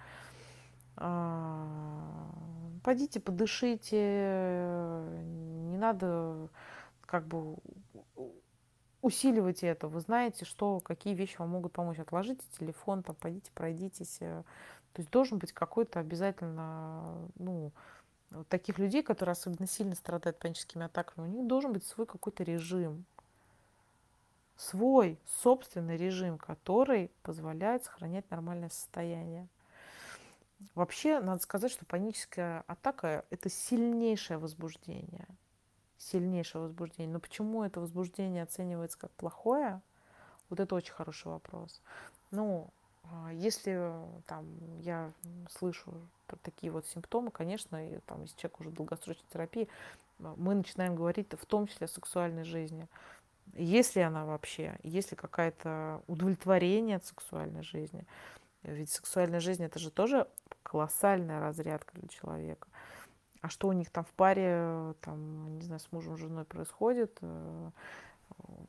[0.97, 1.67] А,
[2.83, 3.97] пойдите, подышите,
[5.69, 6.49] не надо
[7.01, 7.55] как бы
[9.01, 9.87] усиливать это.
[9.87, 11.99] Вы знаете, что, какие вещи вам могут помочь.
[11.99, 14.17] Отложите телефон, там, пойдите, пройдитесь.
[14.17, 17.71] То есть должен быть какой-то обязательно, ну,
[18.31, 22.43] вот таких людей, которые особенно сильно страдают паническими атаками, у них должен быть свой какой-то
[22.43, 23.05] режим.
[24.57, 29.47] Свой собственный режим, который позволяет сохранять нормальное состояние.
[30.73, 35.27] Вообще, надо сказать, что паническая атака– это сильнейшее возбуждение.
[35.97, 37.11] Сильнейшее возбуждение.
[37.13, 39.81] Но почему это возбуждение оценивается как плохое?
[40.49, 41.81] Вот это очень хороший вопрос.
[42.31, 42.69] Ну,
[43.33, 43.91] если
[44.25, 44.45] там
[44.79, 45.11] я
[45.49, 45.93] слышу
[46.41, 49.67] такие вот симптомы, конечно, и, там, если человек уже в долгосрочной терапии,
[50.19, 52.87] а, мы начинаем говорить в том числе о сексуальной жизни.
[53.53, 54.77] Есть ли она вообще?
[54.83, 58.05] Есть ли какое-то удовлетворение от сексуальной жизни?
[58.63, 60.27] Ведь сексуальная жизнь это же тоже
[60.63, 62.67] колоссальная разрядка для человека.
[63.41, 67.69] А что у них там в паре, там, не знаю, с мужем, женой происходит, э,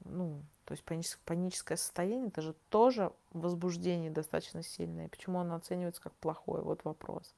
[0.04, 0.84] ну, то есть
[1.24, 5.08] паническое состояние, это же тоже возбуждение достаточно сильное.
[5.08, 6.62] Почему оно оценивается как плохое?
[6.62, 7.34] Вот вопрос.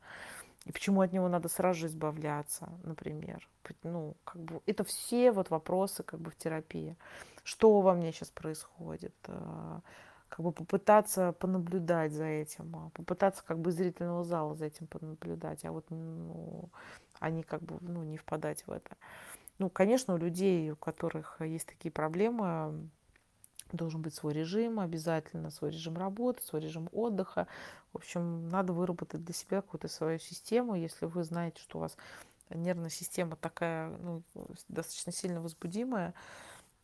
[0.64, 3.46] И почему от него надо сразу же избавляться, например.
[3.82, 6.96] Ну, как бы, это все вот вопросы как бы в терапии.
[7.44, 9.14] Что во мне сейчас происходит?
[9.26, 9.80] А,
[10.30, 15.66] как бы попытаться понаблюдать за этим, а, попытаться как бы зрительного зала за этим понаблюдать,
[15.66, 16.70] а вот ну,
[17.20, 18.96] они как бы ну, не впадать в это.
[19.58, 22.88] Ну, конечно, у людей, у которых есть такие проблемы,
[23.76, 27.46] должен быть свой режим обязательно, свой режим работы, свой режим отдыха.
[27.92, 30.74] В общем, надо выработать для себя какую-то свою систему.
[30.74, 31.96] Если вы знаете, что у вас
[32.50, 34.22] нервная система такая ну,
[34.68, 36.14] достаточно сильно возбудимая,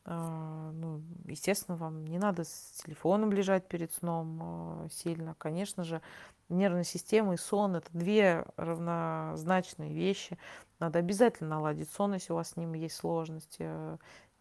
[0.04, 5.34] э, ну, естественно, вам не надо с телефоном лежать перед сном э, сильно.
[5.38, 6.02] Конечно же,
[6.48, 10.38] нервная система и сон– это две равнозначные вещи.
[10.80, 13.70] Надо обязательно наладить сон, если у вас с ним есть сложности.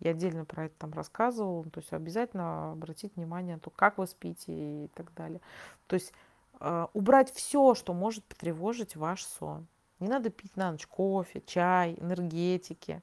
[0.04, 1.64] Я отдельно про это там рассказывала.
[1.70, 5.40] То есть обязательно обратить внимание на то, как вы спите и так далее.
[5.88, 6.12] То есть
[6.60, 9.66] э, убрать все, что может потревожить ваш сон.
[10.00, 13.02] Не надо пить на ночь кофе, чай, энергетики,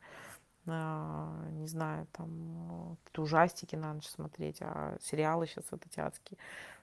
[0.67, 6.37] э, не знаю, там ужастики на ночь смотреть, а сериалы сейчас вот эти адские.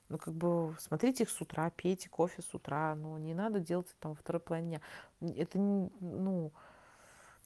[0.09, 3.87] Ну, как бы смотрите их с утра, пейте кофе с утра, но не надо делать
[3.87, 4.81] это там во второй половине
[5.21, 6.51] Это, ну,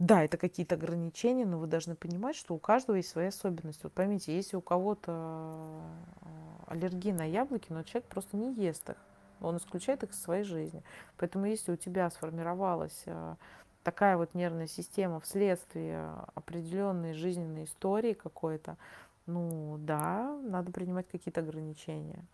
[0.02, 3.82] да, это какие-то ограничения, но вы должны понимать, что у каждого есть свои особенности.
[3.84, 5.80] Вот поймите, если у кого-то
[6.22, 6.26] э,
[6.66, 8.96] аллергия на яблоки, но человек просто не ест их,
[9.42, 10.82] он исключает их из своей жизни.
[11.18, 13.36] Поэтому если у тебя сформировалась э,
[13.84, 18.78] такая вот нервная система вследствие определенной жизненной истории какой-то,
[19.28, 22.26] ну да, надо принимать какие-то ограничения.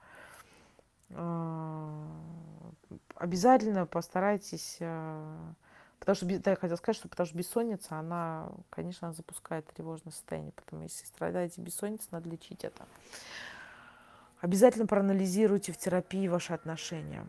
[1.10, 2.06] Э,
[3.16, 4.80] обязательно постарайтесь
[6.00, 10.54] Потому что, да, я хотела сказать, что потому что бессонница, она, конечно, запускает тревожное состояние.
[10.56, 12.86] Поэтому, если страдаете бессонницей, надо лечить это.
[14.40, 17.26] Обязательно проанализируйте в терапии ваши отношения.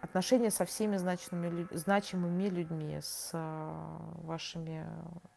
[0.00, 4.86] Отношения со всеми значимыми, значимыми людьми, с а, вашими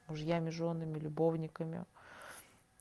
[0.08, 1.86] мужьями, женами, любовниками,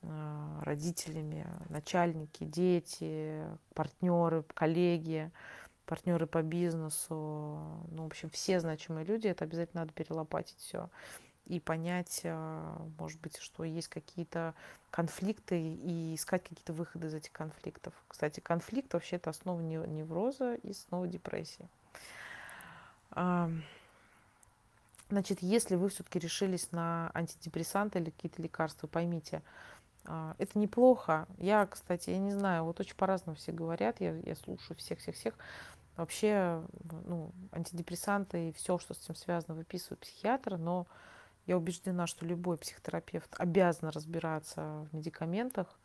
[0.02, 3.42] а, родителями, начальники, дети,
[3.74, 5.30] партнеры, коллеги,
[5.86, 7.14] партнеры по бизнесу,
[7.90, 10.90] ну, в общем, все значимые люди, это обязательно надо перелопатить все
[11.46, 14.54] и понять, а, может быть, что есть какие-то
[14.90, 17.94] конфликты и искать какие-то выходы из этих конфликтов.
[18.08, 21.68] Кстати, конфликт вообще это основа невроза и основа депрессии.
[25.08, 29.40] Значит, если вы все-таки решились на антидепрессанты или какие-то лекарства, поймите,
[30.04, 31.28] а, это неплохо.
[31.38, 35.34] Я, кстати, я не знаю, вот очень по-разному все говорят, я, я слушаю всех-всех-всех.
[35.96, 36.62] Вообще,
[37.06, 40.86] ну, антидепрессанты и все, что с этим связано, выписывают психиатры, но
[41.46, 45.78] я убеждена, что любой психотерапевт обязан разбираться в медикаментах,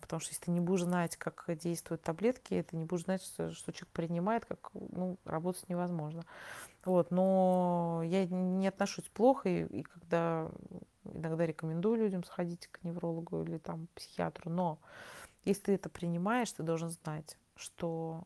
[0.00, 3.52] потому что если ты не будешь знать, как действуют таблетки, ты не будешь знать, что,
[3.52, 6.24] что человек принимает, как ну, работать невозможно.
[6.84, 10.48] Вот, но я не отношусь плохо, и, и когда
[11.04, 14.78] иногда рекомендую людям сходить к неврологу или там психиатру, но
[15.44, 18.24] если ты это принимаешь, ты должен знать, что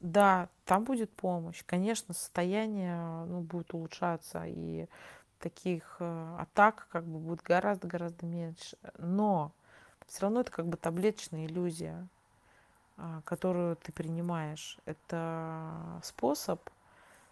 [0.00, 1.64] да, там будет помощь.
[1.64, 4.86] Конечно, состояние ну, будет улучшаться, и
[5.38, 8.76] таких э, атак как бы будет гораздо-гораздо меньше.
[8.98, 9.52] Но
[10.06, 12.06] все равно это как бы таблеточная иллюзия,
[12.96, 14.78] а, которую ты принимаешь.
[14.84, 16.60] Это способ,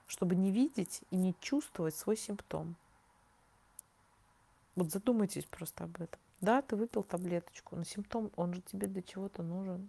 [0.07, 2.77] чтобы не видеть и не чувствовать свой симптом.
[4.77, 6.21] Вот задумайтесь просто об этом.
[6.41, 9.89] Да, ты выпил таблеточку, но симптом, он же тебе для чего-то нужен.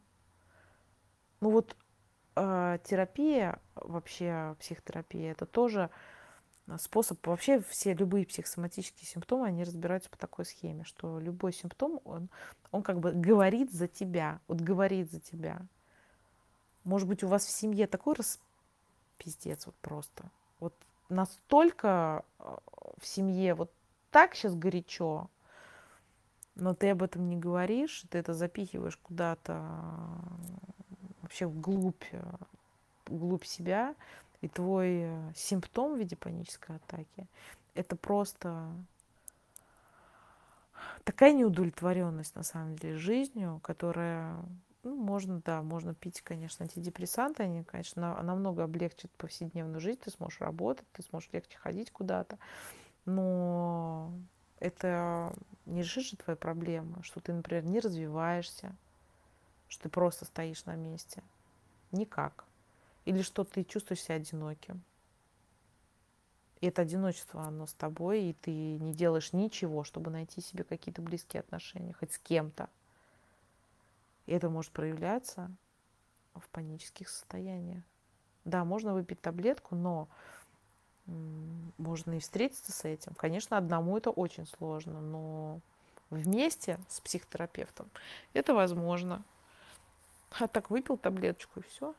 [1.42, 1.76] Ну вот
[2.36, 5.90] э, терапия, вообще психотерапия, это тоже
[6.80, 12.30] способ, вообще все любые психосоматические симптомы, они разбираются по такой схеме, что любой симптом, он,
[12.72, 15.62] он как бы говорит за тебя, вот говорит за тебя.
[16.84, 18.40] Может быть, у вас в семье такой раз
[19.18, 20.30] пиздец вот просто.
[20.60, 20.74] Вот
[21.10, 22.60] настолько а,
[22.98, 23.72] в семье вот
[24.12, 25.30] так сейчас горячо,
[26.56, 29.62] но ты об этом не говоришь, ты это запихиваешь куда-то
[31.36, 32.04] вообще вглубь,
[33.08, 33.96] вглубь себя,
[34.42, 37.28] и твой э, симптом в виде панической атаки–
[37.74, 38.72] это просто
[41.04, 44.38] такая неудовлетворенность на самом деле жизнью, которая
[44.84, 50.40] ну, можно, да, можно пить, конечно, антидепрессанты, они, конечно, намного облегчат повседневную жизнь, ты сможешь
[50.40, 52.38] работать, ты сможешь легче ходить куда-то,
[53.06, 54.14] но
[54.60, 55.34] это
[55.66, 58.76] не решит же твои проблемы, что ты, например, не развиваешься,
[59.68, 61.24] что ты просто стоишь на месте.
[61.92, 62.46] Никак.
[63.06, 64.84] Или что ты чувствуешь себя одиноким.
[66.62, 71.02] И это одиночество, оно с тобой, и ты не делаешь ничего, чтобы найти себе какие-то
[71.02, 72.70] близкие отношения, хоть с кем-то.
[74.26, 75.52] И это может проявляться
[76.34, 77.84] в панических состояниях.
[78.46, 80.08] Да, можно выпить таблетку, но
[81.78, 83.14] можно и встретиться с этим.
[83.16, 85.60] Конечно, одному это очень сложно, но
[86.10, 87.90] вместе с психотерапевтом
[88.34, 89.24] это возможно.
[90.40, 91.96] А так выпил таблеточку и все.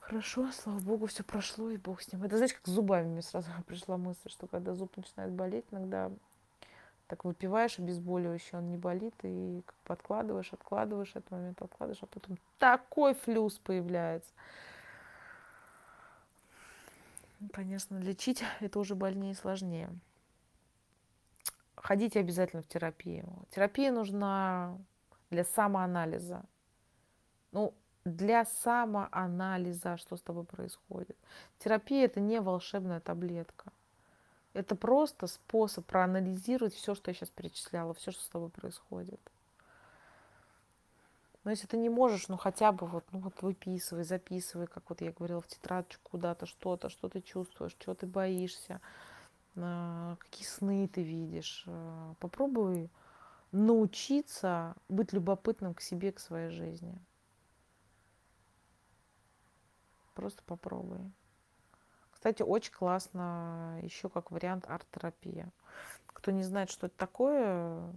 [0.00, 2.22] Хорошо, слава богу, все прошло, и бог с ним.
[2.24, 6.10] Это, знаете, как с зубами мне сразу пришла мысль, что когда зуб начинает болеть, иногда
[7.06, 12.06] так выпиваешь обезболивающее, он не болит, и как бы откладываешь, откладываешь этот момент, откладываешь, а
[12.06, 14.32] потом такой флюс появляется.
[17.52, 19.90] Конечно, лечить это уже больнее и сложнее.
[21.76, 23.26] Ходите обязательно в терапию.
[23.50, 24.78] Терапия нужна
[25.30, 26.44] для самоанализа.
[27.54, 27.72] Ну,
[28.04, 31.16] для самоанализа, что с тобой происходит.
[31.60, 33.72] Терапия это не волшебная таблетка.
[34.54, 39.20] Это просто способ проанализировать все, что я сейчас перечисляла, все, что с тобой происходит.
[41.44, 45.00] Но если ты не можешь, ну хотя бы вот, ну вот выписывай, записывай, как вот
[45.00, 48.80] я говорила, в тетрадочку куда-то что-то, что ты чувствуешь, что ты боишься,
[49.56, 51.64] а, какие сны ты видишь.
[51.68, 52.90] А, попробуй
[53.52, 56.98] научиться быть любопытным к себе, к своей жизни.
[60.14, 60.98] Просто попробуй.
[62.10, 65.50] Кстати, очень классно еще как вариант арт-терапия.
[66.06, 67.92] Кто не знает, что это такое,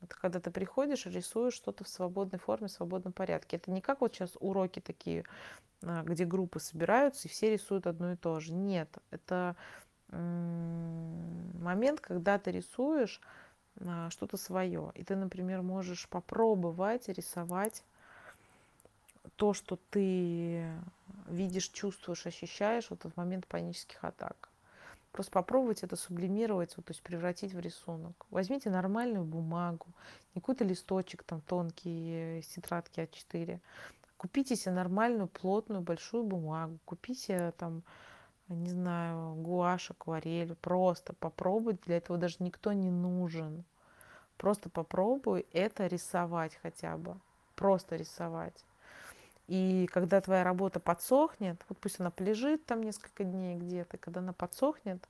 [0.00, 3.56] это когда ты приходишь и рисуешь что-то в свободной форме, в свободном порядке.
[3.56, 5.24] Это не как вот сейчас уроки такие,
[5.82, 8.52] а, где группы собираются и все рисуют одно и то же.
[8.52, 9.56] Нет, это
[10.08, 13.20] момент, когда ты рисуешь
[13.80, 14.92] а, что-то свое.
[14.94, 17.82] И ты, например, можешь попробовать рисовать
[19.36, 20.64] то, что ты
[21.28, 24.50] видишь, чувствуешь, ощущаешь вот в момент панических атак.
[25.12, 28.26] Просто попробовать это сублимировать, вот, то есть превратить в рисунок.
[28.30, 29.86] Возьмите нормальную бумагу,
[30.34, 33.60] не какой-то листочек там тонкий из тетрадки А4.
[34.18, 36.78] Купите себе нормальную, плотную, большую бумагу.
[36.84, 37.82] Купите там
[38.48, 40.54] не знаю, гуашь, акварель.
[40.56, 41.78] Просто попробуй.
[41.84, 43.64] Для этого даже никто не нужен.
[44.36, 47.16] Просто попробуй это рисовать хотя бы.
[47.54, 48.64] Просто рисовать.
[49.46, 54.32] И когда твоя работа подсохнет, вот пусть она полежит там несколько дней где-то, когда она
[54.32, 55.08] подсохнет,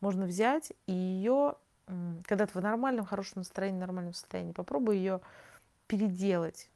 [0.00, 1.56] можно взять и ее,
[2.24, 5.20] когда ты в нормальном, хорошем настроении, нормальном состоянии, попробуй ее
[5.86, 6.70] переделать,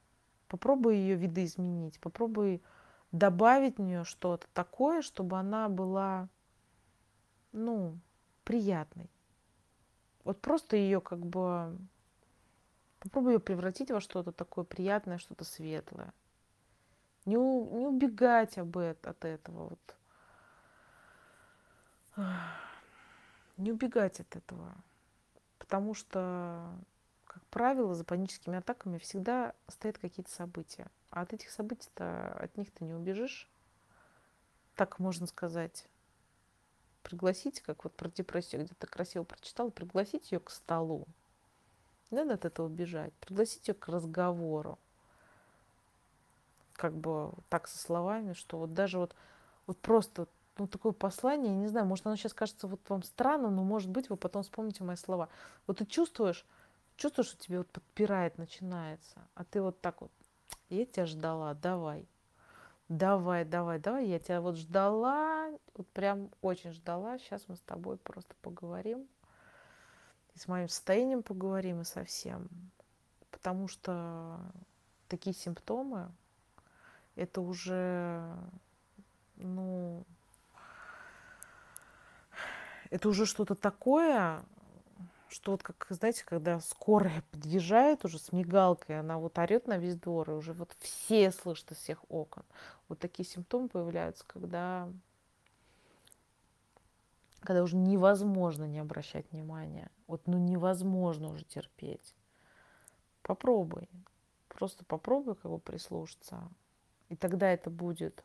[0.49, 2.63] попробуй ее видоизменить, попробуй
[3.13, 6.29] добавить в нее что-то такое, чтобы она была,
[7.53, 7.99] ну,
[8.45, 9.09] приятной.
[10.25, 11.79] Вот просто ее как бы
[12.99, 16.13] попробуй ее превратить во что-то такое приятное, что-то светлое.
[17.25, 19.77] Не, у, не убегать об от этого.
[22.17, 22.27] Вот.
[23.57, 24.75] Не убегать от этого.
[25.59, 26.69] Потому что,
[27.25, 30.89] как правило, за паническими атаками всегда стоят какие-то события.
[31.11, 33.49] А от этих событий-то, от них ты не убежишь.
[34.75, 35.87] Так можно сказать.
[37.03, 41.07] Пригласить, как вот про депрессию где-то красиво прочитал, пригласить ее к столу.
[42.11, 43.15] Не надо от этого бежать.
[43.15, 44.79] Пригласить ее к разговору
[46.75, 49.15] как бы так со словами, что вот даже вот,
[49.67, 50.29] вот просто
[50.59, 54.09] ну, такое послание, не знаю, может, оно сейчас кажется вот вам странным, но, может быть,
[54.09, 55.29] вы потом вспомните мои слова.
[55.67, 56.47] Вот ты чувствуешь,
[56.97, 60.13] чувствуешь, что тебе вот подпирает, начинается, а ты вот так вот,
[60.69, 62.07] я тебя ждала, давай,
[62.89, 67.97] давай, давай, давай, я тебя вот ждала, вот прям очень ждала, сейчас мы с тобой
[67.97, 69.09] просто поговорим,
[70.35, 72.49] и с моим состоянием поговорим, и со всем,
[73.31, 74.39] потому что
[75.09, 76.11] такие симптомы,
[77.17, 78.37] это уже,
[79.37, 80.05] ну,
[82.91, 84.45] это уже что-то такое,
[85.29, 89.97] что вот как, знаете, когда скорая подъезжает уже с мигалкой, она вот орет на весь
[89.97, 92.45] двор, и уже вот все слышат из всех окон.
[92.89, 94.89] Вот такие симптомы появляются, когда,
[97.41, 99.91] когда уже невозможно не обращать внимания.
[100.07, 102.15] Вот ну невозможно уже терпеть.
[103.23, 103.89] Попробуй.
[104.49, 106.49] Просто попробуй как бы прислушаться.
[107.09, 108.25] И тогда это будет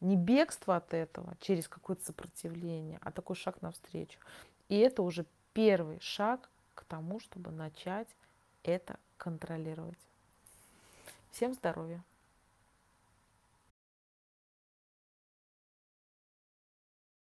[0.00, 4.18] не бегство от этого через какое-то сопротивление, а такой шаг навстречу.
[4.68, 8.08] И это уже первый шаг к тому, чтобы начать
[8.62, 9.98] это контролировать.
[11.30, 12.02] Всем здоровья!